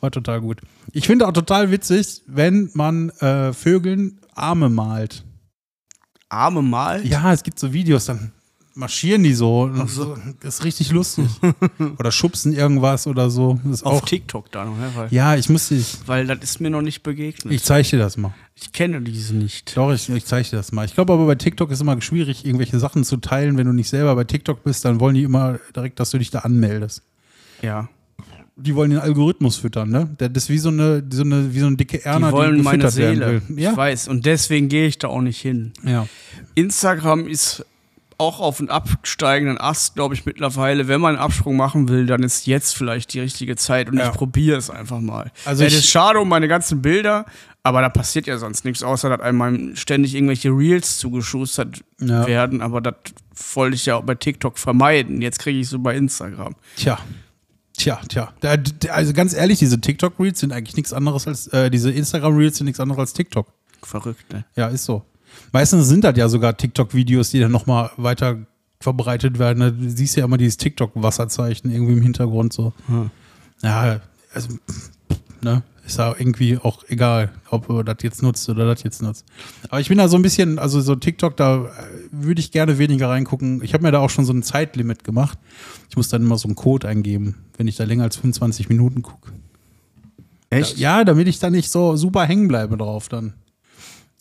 War 0.00 0.10
total 0.10 0.40
gut. 0.40 0.60
Ich 0.92 1.06
finde 1.06 1.26
auch 1.26 1.32
total 1.32 1.70
witzig, 1.70 2.22
wenn 2.26 2.70
man 2.74 3.10
äh, 3.20 3.52
Vögeln 3.52 4.20
Arme 4.34 4.68
malt. 4.68 5.24
Arme 6.28 6.62
mal. 6.62 7.06
Ja, 7.06 7.32
es 7.32 7.42
gibt 7.42 7.58
so 7.58 7.72
Videos, 7.72 8.04
dann 8.06 8.32
marschieren 8.76 9.22
die 9.22 9.34
so. 9.34 9.70
So. 9.86 10.16
Das 10.40 10.56
ist 10.56 10.64
richtig 10.64 10.92
lustig. 10.92 11.26
oder 11.98 12.12
schubsen 12.12 12.52
irgendwas 12.52 13.06
oder 13.06 13.30
so. 13.30 13.58
Ist 13.70 13.84
Auf 13.84 14.02
auch, 14.02 14.04
TikTok 14.06 14.50
da 14.52 14.64
noch, 14.64 14.76
ne? 14.78 14.90
weil, 14.94 15.08
ja, 15.12 15.34
ich 15.36 15.48
muss 15.48 15.68
dich. 15.68 15.98
weil 16.06 16.26
das 16.26 16.38
ist 16.42 16.60
mir 16.60 16.70
noch 16.70 16.82
nicht 16.82 17.02
begegnet. 17.02 17.52
Ich 17.52 17.62
zeige 17.62 17.88
dir 17.88 17.98
das 17.98 18.16
mal. 18.16 18.34
Ich 18.54 18.72
kenne 18.72 19.00
diese 19.02 19.34
nicht. 19.34 19.76
Doch, 19.76 19.92
ich, 19.92 20.08
ich 20.08 20.24
zeige 20.24 20.48
dir 20.50 20.56
das 20.56 20.72
mal. 20.72 20.84
Ich 20.84 20.94
glaube 20.94 21.12
aber 21.12 21.26
bei 21.26 21.34
TikTok 21.34 21.70
ist 21.70 21.80
immer 21.80 22.00
schwierig, 22.00 22.44
irgendwelche 22.46 22.78
Sachen 22.78 23.04
zu 23.04 23.16
teilen. 23.16 23.56
Wenn 23.56 23.66
du 23.66 23.72
nicht 23.72 23.88
selber 23.88 24.14
bei 24.14 24.24
TikTok 24.24 24.62
bist, 24.64 24.84
dann 24.84 25.00
wollen 25.00 25.14
die 25.14 25.22
immer 25.24 25.58
direkt, 25.74 25.98
dass 26.00 26.10
du 26.10 26.18
dich 26.18 26.30
da 26.30 26.40
anmeldest. 26.40 27.02
Ja. 27.62 27.88
Die 28.58 28.74
wollen 28.74 28.90
den 28.90 29.00
Algorithmus 29.00 29.56
füttern, 29.58 29.90
ne? 29.90 30.08
Das 30.16 30.30
ist 30.34 30.48
wie 30.48 30.56
so 30.56 30.70
eine, 30.70 31.04
so 31.10 31.22
eine, 31.22 31.52
wie 31.54 31.58
so 31.60 31.66
eine 31.66 31.76
dicke 31.76 31.98
Die 31.98 32.04
Erna, 32.04 32.32
wollen 32.32 32.62
meine 32.62 32.84
gefüttert 32.84 32.96
werden 32.96 33.18
Seele. 33.18 33.42
will. 33.48 33.56
Ich 33.58 33.64
Ja, 33.64 33.76
weiß. 33.76 34.08
Und 34.08 34.24
deswegen 34.24 34.68
gehe 34.70 34.86
ich 34.86 34.96
da 34.98 35.08
auch 35.08 35.20
nicht 35.20 35.40
hin. 35.42 35.72
ja. 35.84 36.06
Instagram 36.54 37.26
ist 37.28 37.66
auch 38.18 38.40
auf 38.40 38.60
einen 38.60 38.70
absteigenden 38.70 39.58
Ast, 39.60 39.94
glaube 39.94 40.14
ich, 40.14 40.24
mittlerweile. 40.24 40.88
Wenn 40.88 41.00
man 41.00 41.16
einen 41.16 41.24
Absprung 41.24 41.56
machen 41.56 41.88
will, 41.88 42.06
dann 42.06 42.22
ist 42.22 42.46
jetzt 42.46 42.74
vielleicht 42.76 43.12
die 43.14 43.20
richtige 43.20 43.56
Zeit 43.56 43.88
und 43.90 43.98
Ja. 43.98 44.08
ich 44.10 44.14
probiere 44.16 44.56
es 44.56 44.70
einfach 44.70 45.00
mal. 45.00 45.30
Also 45.44 45.64
es 45.64 45.74
ist 45.74 45.88
schade 45.88 46.18
um 46.20 46.28
meine 46.28 46.48
ganzen 46.48 46.80
Bilder, 46.80 47.26
aber 47.62 47.80
da 47.82 47.88
passiert 47.90 48.26
ja 48.26 48.38
sonst 48.38 48.64
nichts, 48.64 48.82
außer 48.82 49.10
dass 49.10 49.20
einem 49.20 49.76
ständig 49.76 50.14
irgendwelche 50.14 50.48
Reels 50.50 50.98
zugeschustert 50.98 51.82
Ja. 52.00 52.26
werden. 52.26 52.62
Aber 52.62 52.80
das 52.80 52.94
wollte 53.54 53.74
ich 53.76 53.84
ja 53.86 53.96
auch 53.96 54.04
bei 54.04 54.14
TikTok 54.14 54.58
vermeiden. 54.58 55.20
Jetzt 55.20 55.38
kriege 55.38 55.58
ich 55.58 55.68
so 55.68 55.78
bei 55.78 55.94
Instagram. 55.96 56.54
Tja. 56.76 56.98
Tja, 57.76 58.00
tja. 58.08 58.32
Da, 58.40 58.54
also 58.90 59.12
ganz 59.12 59.34
ehrlich, 59.34 59.58
diese 59.58 59.78
TikTok-Reels 59.78 60.40
sind 60.40 60.52
eigentlich 60.52 60.76
nichts 60.76 60.94
anderes 60.94 61.26
als, 61.26 61.48
äh, 61.48 61.70
diese 61.70 61.90
Instagram-Reels 61.90 62.56
sind 62.56 62.64
nichts 62.64 62.80
anderes 62.80 62.98
als 63.00 63.12
TikTok. 63.12 63.52
Verrückt, 63.82 64.32
ne? 64.32 64.46
Ja, 64.56 64.68
ist 64.68 64.84
so. 64.86 65.04
Meistens 65.52 65.88
sind 65.88 66.04
das 66.04 66.16
ja 66.16 66.28
sogar 66.28 66.56
TikTok-Videos, 66.56 67.30
die 67.30 67.40
dann 67.40 67.52
nochmal 67.52 67.90
weiter 67.96 68.38
verbreitet 68.80 69.38
werden. 69.38 69.60
Da 69.60 69.72
siehst 69.88 70.16
du 70.16 70.20
ja 70.20 70.26
immer 70.26 70.38
dieses 70.38 70.56
TikTok-Wasserzeichen 70.58 71.70
irgendwie 71.70 71.94
im 71.94 72.02
Hintergrund 72.02 72.52
so. 72.52 72.72
Hm. 72.86 73.10
Ja, 73.62 74.00
also, 74.34 74.48
ne, 75.40 75.62
ist 75.86 75.98
ja 75.98 76.14
irgendwie 76.18 76.58
auch 76.58 76.84
egal, 76.88 77.30
ob 77.50 77.68
du 77.68 77.82
das 77.82 77.98
jetzt 78.02 78.22
nutzt 78.22 78.48
oder 78.48 78.66
das 78.66 78.82
jetzt 78.82 79.02
nutzt. 79.02 79.24
Aber 79.68 79.80
ich 79.80 79.88
bin 79.88 79.98
da 79.98 80.08
so 80.08 80.16
ein 80.16 80.22
bisschen, 80.22 80.58
also 80.58 80.80
so 80.80 80.96
TikTok, 80.96 81.36
da 81.36 81.64
äh, 81.64 81.68
würde 82.10 82.40
ich 82.40 82.50
gerne 82.50 82.78
weniger 82.78 83.08
reingucken. 83.08 83.62
Ich 83.62 83.72
habe 83.72 83.84
mir 83.84 83.92
da 83.92 84.00
auch 84.00 84.10
schon 84.10 84.24
so 84.24 84.32
ein 84.32 84.42
Zeitlimit 84.42 85.04
gemacht. 85.04 85.38
Ich 85.88 85.96
muss 85.96 86.08
dann 86.08 86.22
immer 86.22 86.38
so 86.38 86.48
einen 86.48 86.56
Code 86.56 86.88
eingeben, 86.88 87.36
wenn 87.56 87.68
ich 87.68 87.76
da 87.76 87.84
länger 87.84 88.04
als 88.04 88.16
25 88.16 88.68
Minuten 88.68 89.02
gucke. 89.02 89.32
Echt? 90.50 90.76
Ja, 90.78 91.04
damit 91.04 91.28
ich 91.28 91.38
da 91.38 91.50
nicht 91.50 91.70
so 91.70 91.96
super 91.96 92.24
hängen 92.24 92.48
bleibe 92.48 92.76
drauf 92.76 93.08
dann. 93.08 93.34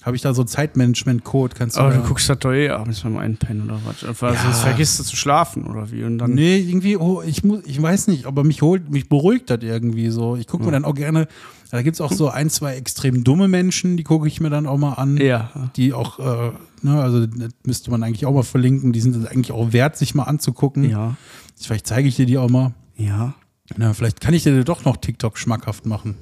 Habe 0.05 0.15
ich 0.15 0.21
da 0.21 0.35
so 0.35 0.43
Zeitmanagement-Code, 0.43 1.55
kannst 1.57 1.77
du 1.77 1.81
Aber 1.81 1.89
da- 1.89 1.97
du 1.97 2.03
guckst 2.07 2.29
das 2.29 2.37
doch 2.37 2.51
eh 2.53 2.69
abends 2.69 3.01
beim 3.01 3.17
Einpennen 3.17 3.63
oder 3.63 3.79
was? 3.85 4.01
Ja. 4.01 4.13
sonst 4.13 4.59
vergisst 4.59 4.99
du 4.99 5.03
zu 5.03 5.15
schlafen 5.15 5.65
oder 5.65 5.89
wie? 5.91 6.03
Und 6.03 6.19
dann 6.19 6.33
Nee, 6.35 6.57
irgendwie, 6.59 6.95
oh, 6.97 7.23
ich, 7.25 7.43
muss, 7.43 7.63
ich 7.65 7.81
weiß 7.81 8.07
nicht, 8.07 8.27
aber 8.27 8.43
mich 8.43 8.61
holt, 8.61 8.91
mich 8.91 9.09
beruhigt 9.09 9.49
das 9.49 9.63
irgendwie 9.63 10.09
so. 10.09 10.35
Ich 10.35 10.45
gucke 10.45 10.63
mir 10.65 10.71
dann 10.71 10.85
auch 10.85 10.93
gerne, 10.93 11.27
da 11.71 11.81
gibt 11.81 11.95
es 11.95 12.01
auch 12.01 12.11
so 12.11 12.29
ein, 12.29 12.51
zwei 12.51 12.75
extrem 12.75 13.23
dumme 13.23 13.47
Menschen, 13.47 13.97
die 13.97 14.03
gucke 14.03 14.27
ich 14.27 14.39
mir 14.39 14.51
dann 14.51 14.67
auch 14.67 14.77
mal 14.77 14.93
an. 14.93 15.17
Ja. 15.17 15.71
Die 15.75 15.91
auch, 15.91 16.19
äh, 16.19 16.51
ne, 16.83 17.01
also 17.01 17.25
das 17.25 17.49
müsste 17.65 17.89
man 17.89 18.03
eigentlich 18.03 18.27
auch 18.27 18.33
mal 18.33 18.43
verlinken, 18.43 18.93
die 18.93 19.01
sind 19.01 19.27
eigentlich 19.27 19.51
auch 19.51 19.73
wert, 19.73 19.97
sich 19.97 20.13
mal 20.13 20.23
anzugucken. 20.23 20.87
Ja. 20.87 21.15
Vielleicht 21.59 21.87
zeige 21.87 22.07
ich 22.07 22.15
dir 22.15 22.27
die 22.27 22.37
auch 22.37 22.49
mal. 22.51 22.73
Ja. 22.95 23.33
Na, 23.75 23.93
vielleicht 23.93 24.21
kann 24.21 24.35
ich 24.35 24.43
dir 24.43 24.63
doch 24.63 24.85
noch 24.85 24.97
TikTok 24.97 25.39
schmackhaft 25.39 25.87
machen. 25.87 26.15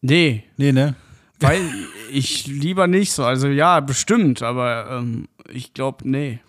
Nee, 0.00 0.44
Nee, 0.56 0.70
ne? 0.70 0.94
weil 1.40 1.60
ich 2.10 2.46
lieber 2.46 2.86
nicht 2.86 3.12
so. 3.12 3.24
Also 3.24 3.48
ja, 3.48 3.80
bestimmt, 3.80 4.42
aber 4.42 4.88
ähm, 4.90 5.28
ich 5.52 5.74
glaube, 5.74 6.08
nee. 6.08 6.40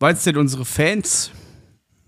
Meinst 0.00 0.26
du 0.26 0.32
denn 0.32 0.40
unsere 0.40 0.64
Fans, 0.64 1.30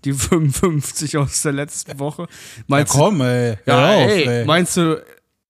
die 0.05 0.13
55 0.13 1.17
aus 1.17 1.41
der 1.41 1.51
letzten 1.53 1.99
Woche? 1.99 2.23
Ja, 2.23 2.63
Meinst 2.67 2.93
komm, 2.93 3.21
ey. 3.21 3.57
ja, 3.65 3.95
auf, 3.95 4.09
ey, 4.11 4.23
ey. 4.27 4.45
meinst 4.45 4.77
du, 4.77 5.03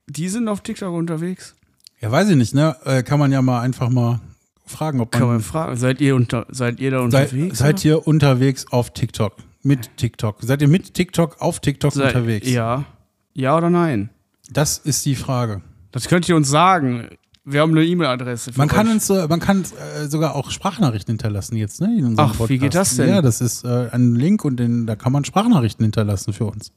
die 0.08 0.28
sind 0.30 0.47
auf 0.47 0.62
TikTok 0.62 0.93
unterwegs? 0.93 1.56
Ja, 2.00 2.12
weiß 2.12 2.30
ich 2.30 2.36
nicht, 2.36 2.56
ne? 2.56 2.76
Äh, 2.84 3.04
kann 3.04 3.19
man 3.19 3.32
ja 3.32 3.41
mal 3.41 3.62
einfach 3.62 3.89
mal 3.89 4.19
fragen, 4.65 5.00
ob 5.02 5.13
man. 5.13 5.19
Kann 5.19 5.28
man 5.30 5.41
fragen. 5.41 5.76
Seid 5.78 6.02
ihr, 6.02 6.15
unter, 6.15 6.47
seid 6.50 6.80
ihr 6.80 6.91
da 6.91 7.02
unterwegs? 7.02 7.60
seid 7.60 7.86
ihr 7.86 8.08
unterwegs 8.08 8.65
auf 8.71 8.91
TikTok? 8.91 9.36
Mit 9.63 9.95
TikTok? 9.97 10.38
Seid 10.41 10.63
ihr 10.63 10.67
mit 10.67 10.95
TikTok 10.95 11.39
auf 11.39 11.60
TikTok 11.60 11.93
Seid- 11.93 12.08
unterwegs? 12.15 12.50
Ja. 12.50 12.86
Ja 13.34 13.56
oder 13.56 13.69
nein? 13.69 14.10
Das 14.50 14.80
ist 14.80 15.06
die 15.06 15.15
Frage. 15.15 15.62
Das 15.91 16.08
könnt 16.08 16.27
ihr 16.30 16.36
uns 16.36 16.49
sagen. 16.49 17.10
Wir 17.43 17.62
haben 17.62 17.71
eine 17.71 17.84
E-Mail-Adresse. 17.84 18.51
Man 18.56 18.67
kann 18.67 18.88
uns, 18.88 19.10
man 19.10 19.39
kann 19.39 19.63
äh, 19.63 20.06
sogar 20.08 20.36
auch 20.36 20.51
Sprachnachrichten 20.51 21.13
hinterlassen 21.13 21.56
jetzt, 21.56 21.82
ne? 21.82 21.97
In 21.97 22.13
Ach, 22.17 22.36
wie 22.47 22.60
geht 22.60 22.75
das 22.75 22.97
denn? 22.97 23.10
Ja, 23.10 23.21
das 23.23 23.41
ist 23.41 23.65
äh, 23.65 23.89
ein 23.91 24.13
Link 24.13 24.45
und 24.45 24.58
den, 24.58 24.86
da 24.86 24.95
kann 24.95 25.12
man 25.12 25.25
Sprachnachrichten 25.25 25.84
hinterlassen 25.84 26.34
für 26.34 26.45
uns. 26.45 26.71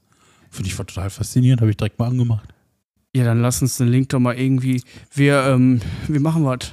Finde 0.51 0.71
ich 0.71 0.77
total 0.77 1.11
faszinierend, 1.11 1.61
habe 1.61 1.71
ich 1.71 1.77
direkt 1.77 1.99
mal 1.99 2.07
angemacht. 2.07 2.49
Ja, 3.15 3.25
dann 3.25 3.43
lass 3.43 3.61
uns 3.61 3.77
den 3.77 3.89
Link 3.89 4.09
doch 4.09 4.21
mal 4.21 4.39
irgendwie. 4.39 4.83
Wir, 5.13 5.45
ähm, 5.47 5.81
wir 6.09 6.21
machen 6.21 6.45
was. 6.45 6.73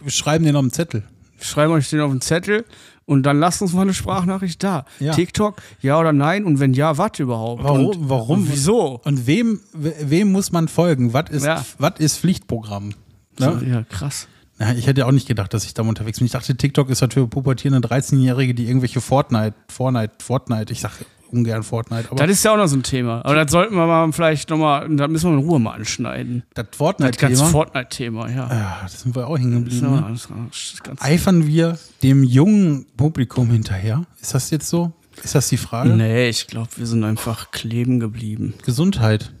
Wir 0.00 0.12
schreiben 0.12 0.44
den 0.44 0.54
auf 0.54 0.62
den 0.62 0.70
Zettel. 0.70 1.02
Wir 1.36 1.44
schreiben 1.44 1.72
euch 1.72 1.90
den 1.90 2.00
auf 2.00 2.10
den 2.10 2.20
Zettel 2.20 2.64
und 3.10 3.24
dann 3.24 3.40
lasst 3.40 3.60
uns 3.60 3.72
mal 3.72 3.82
eine 3.82 3.92
Sprachnachricht 3.94 4.62
da. 4.62 4.84
Ja. 5.00 5.12
TikTok, 5.12 5.60
ja 5.82 5.98
oder 5.98 6.12
nein? 6.12 6.44
Und 6.44 6.60
wenn 6.60 6.72
ja, 6.74 6.96
was 6.96 7.18
überhaupt? 7.18 7.64
Warum- 7.64 7.86
Und, 7.86 8.08
warum? 8.08 8.38
Und 8.42 8.52
wieso? 8.52 9.00
Und 9.04 9.26
wem, 9.26 9.60
we- 9.72 9.94
wem 10.04 10.30
muss 10.32 10.52
man 10.52 10.68
folgen? 10.68 11.12
Was 11.12 11.28
ist, 11.30 11.44
Ja. 11.44 11.64
was 11.78 11.94
ist 11.98 12.18
Pflichtprogramm? 12.18 12.94
So, 13.38 13.50
Ne? 13.50 13.68
ja, 13.68 13.82
krass. 13.82 14.28
Ja, 14.60 14.72
ich 14.74 14.86
hätte 14.86 15.06
auch 15.06 15.10
nicht 15.12 15.26
gedacht, 15.26 15.52
dass 15.54 15.64
ich 15.64 15.74
da 15.74 15.82
unterwegs 15.82 16.18
bin. 16.18 16.26
Ich 16.26 16.32
dachte, 16.32 16.54
TikTok 16.56 16.88
ist 16.90 17.00
halt 17.02 17.14
für 17.14 17.26
pubertierende 17.26 17.86
13-Jährige, 17.88 18.54
die 18.54 18.66
irgendwelche 18.66 19.00
Fortnite, 19.00 19.54
Fortnite, 19.68 20.12
Fortnite, 20.22 20.72
ich 20.72 20.80
sage 20.80 20.94
ungern 21.32 21.62
Fortnite, 21.62 22.08
aber 22.10 22.16
Das 22.26 22.30
ist 22.30 22.44
ja 22.44 22.52
auch 22.52 22.56
noch 22.56 22.66
so 22.66 22.76
ein 22.76 22.82
Thema. 22.82 23.24
Aber 23.24 23.34
das 23.34 23.50
sollten 23.50 23.74
wir 23.74 23.86
mal 23.86 24.10
vielleicht 24.12 24.50
nochmal, 24.50 24.88
da 24.96 25.08
müssen 25.08 25.30
wir 25.30 25.38
in 25.38 25.44
Ruhe 25.48 25.58
mal 25.60 25.72
anschneiden. 25.74 26.42
das 26.54 26.66
Das 26.70 26.78
ganze 26.78 26.78
Fortnite-Thema, 26.78 27.44
Fortnite-Thema, 27.46 28.28
ja. 28.28 28.34
ja, 28.48 28.78
da 28.82 28.88
sind 28.88 29.14
wir 29.14 29.26
auch 29.26 29.38
hängen 29.38 29.64
Das 29.64 29.74
ist 29.74 29.80
geblieben. 29.80 29.94
ja 29.96 30.90
Ne? 30.92 30.96
Eifern 31.00 31.46
wir 31.46 31.78
dem 32.02 32.24
jungen 32.24 32.86
Publikum 32.96 33.50
hinterher? 33.50 34.04
Ist 34.20 34.34
das 34.34 34.50
jetzt 34.50 34.68
so? 34.68 34.92
Ist 35.22 35.34
das 35.34 35.48
die 35.48 35.56
Frage? 35.56 35.90
Nee, 35.90 36.28
ich 36.28 36.46
glaube, 36.46 36.68
wir 36.76 36.86
sind 36.86 37.04
einfach 37.04 37.50
kleben 37.50 38.00
geblieben. 38.00 38.54
Gesundheit. 38.64 39.32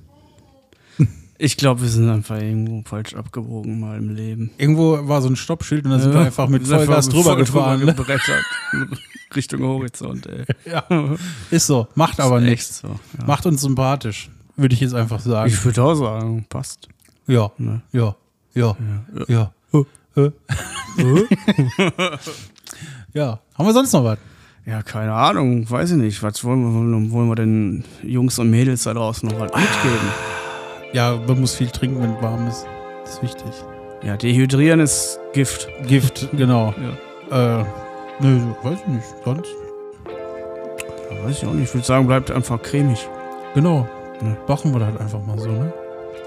Ich 1.42 1.56
glaube, 1.56 1.80
wir 1.80 1.88
sind 1.88 2.10
einfach 2.10 2.36
irgendwo 2.36 2.82
falsch 2.86 3.14
abgebogen 3.14 3.80
mal 3.80 3.96
im 3.96 4.14
Leben. 4.14 4.50
Irgendwo 4.58 5.08
war 5.08 5.22
so 5.22 5.28
ein 5.30 5.36
Stoppschild 5.36 5.86
und 5.86 5.92
da 5.92 5.98
sind 5.98 6.12
wir 6.12 6.20
einfach 6.20 6.48
mit 6.48 6.66
Vollgas 6.68 7.08
drüber 7.08 7.34
gefahren. 7.34 7.80
ne? 7.80 7.86
gebrettert. 7.86 8.44
Richtung 9.36 9.62
Horizont, 9.62 10.26
ey. 10.26 10.44
Ja, 10.70 10.84
ist 11.50 11.66
so. 11.66 11.86
Macht 11.94 12.20
aber 12.20 12.38
Ist 12.38 12.44
nichts. 12.44 12.70
echt 12.70 12.74
so. 12.82 12.88
Ja. 13.18 13.24
Macht 13.26 13.46
uns 13.46 13.60
sympathisch, 13.62 14.30
würde 14.56 14.74
ich 14.74 14.80
jetzt 14.80 14.94
einfach 14.94 15.20
sagen. 15.20 15.48
Ich 15.50 15.64
würde 15.64 15.82
auch 15.82 15.94
sagen, 15.94 16.44
passt. 16.48 16.88
Ja, 17.26 17.50
Ne? 17.58 17.80
ja, 17.92 18.14
ja, 18.54 18.76
ja. 19.28 19.52
Äh. 20.16 20.30
Ja, 23.12 23.40
haben 23.54 23.66
wir 23.66 23.72
sonst 23.72 23.92
noch 23.92 24.04
was? 24.04 24.18
Ja, 24.66 24.82
keine 24.82 25.12
Ahnung, 25.12 25.68
weiß 25.68 25.92
ich 25.92 25.96
nicht. 25.96 26.22
Was 26.22 26.44
wollen 26.44 26.62
wir, 26.62 27.10
wollen 27.12 27.28
wir 27.28 27.34
den 27.34 27.84
Jungs 28.02 28.38
und 28.38 28.50
Mädels 28.50 28.84
da 28.84 28.94
draußen 28.94 29.28
noch 29.28 29.40
was 29.40 29.50
mitgeben? 29.50 30.08
Ja, 30.92 31.16
man 31.26 31.40
muss 31.40 31.54
viel 31.54 31.70
trinken, 31.70 32.00
wenn 32.02 32.14
es 32.14 32.22
warm 32.22 32.46
ist. 32.46 32.66
Das 33.04 33.14
ist 33.14 33.22
wichtig. 33.22 33.50
Ja, 34.02 34.16
dehydrieren 34.16 34.80
ist 34.80 35.18
Gift. 35.32 35.68
Gift, 35.86 36.28
genau. 36.32 36.74
Ja. 37.30 37.60
Äh, 37.60 37.64
nö, 38.20 38.40
weiß 38.62 38.78
ich 38.80 38.86
nicht. 38.86 39.06
Sonst? 39.24 39.48
Ja, 41.10 41.24
weiß 41.24 41.36
ich 41.36 41.46
auch 41.46 41.52
nicht. 41.52 41.64
Ich 41.64 41.74
würde 41.74 41.86
sagen, 41.86 42.06
bleibt 42.06 42.30
einfach 42.30 42.60
cremig. 42.62 43.08
Genau. 43.54 43.88
Ne. 44.20 44.36
Machen 44.46 44.72
wir 44.72 44.80
das 44.80 44.88
halt 44.88 45.00
einfach 45.00 45.24
mal 45.24 45.38
so, 45.38 45.50
ne? 45.50 45.72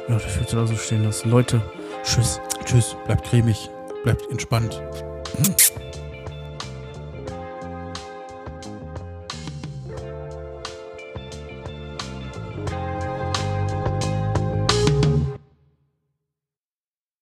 Ja, 0.07 0.15
das 0.15 0.37
würde 0.37 0.55
da 0.55 0.65
so 0.65 0.75
stehen 0.75 1.03
lassen. 1.03 1.29
Leute, 1.29 1.61
Tschüss. 2.03 2.39
Tschüss, 2.65 2.95
bleibt 3.05 3.23
cremig, 3.25 3.69
bleibt 4.03 4.29
entspannt. 4.29 4.81
Hm. 5.37 5.55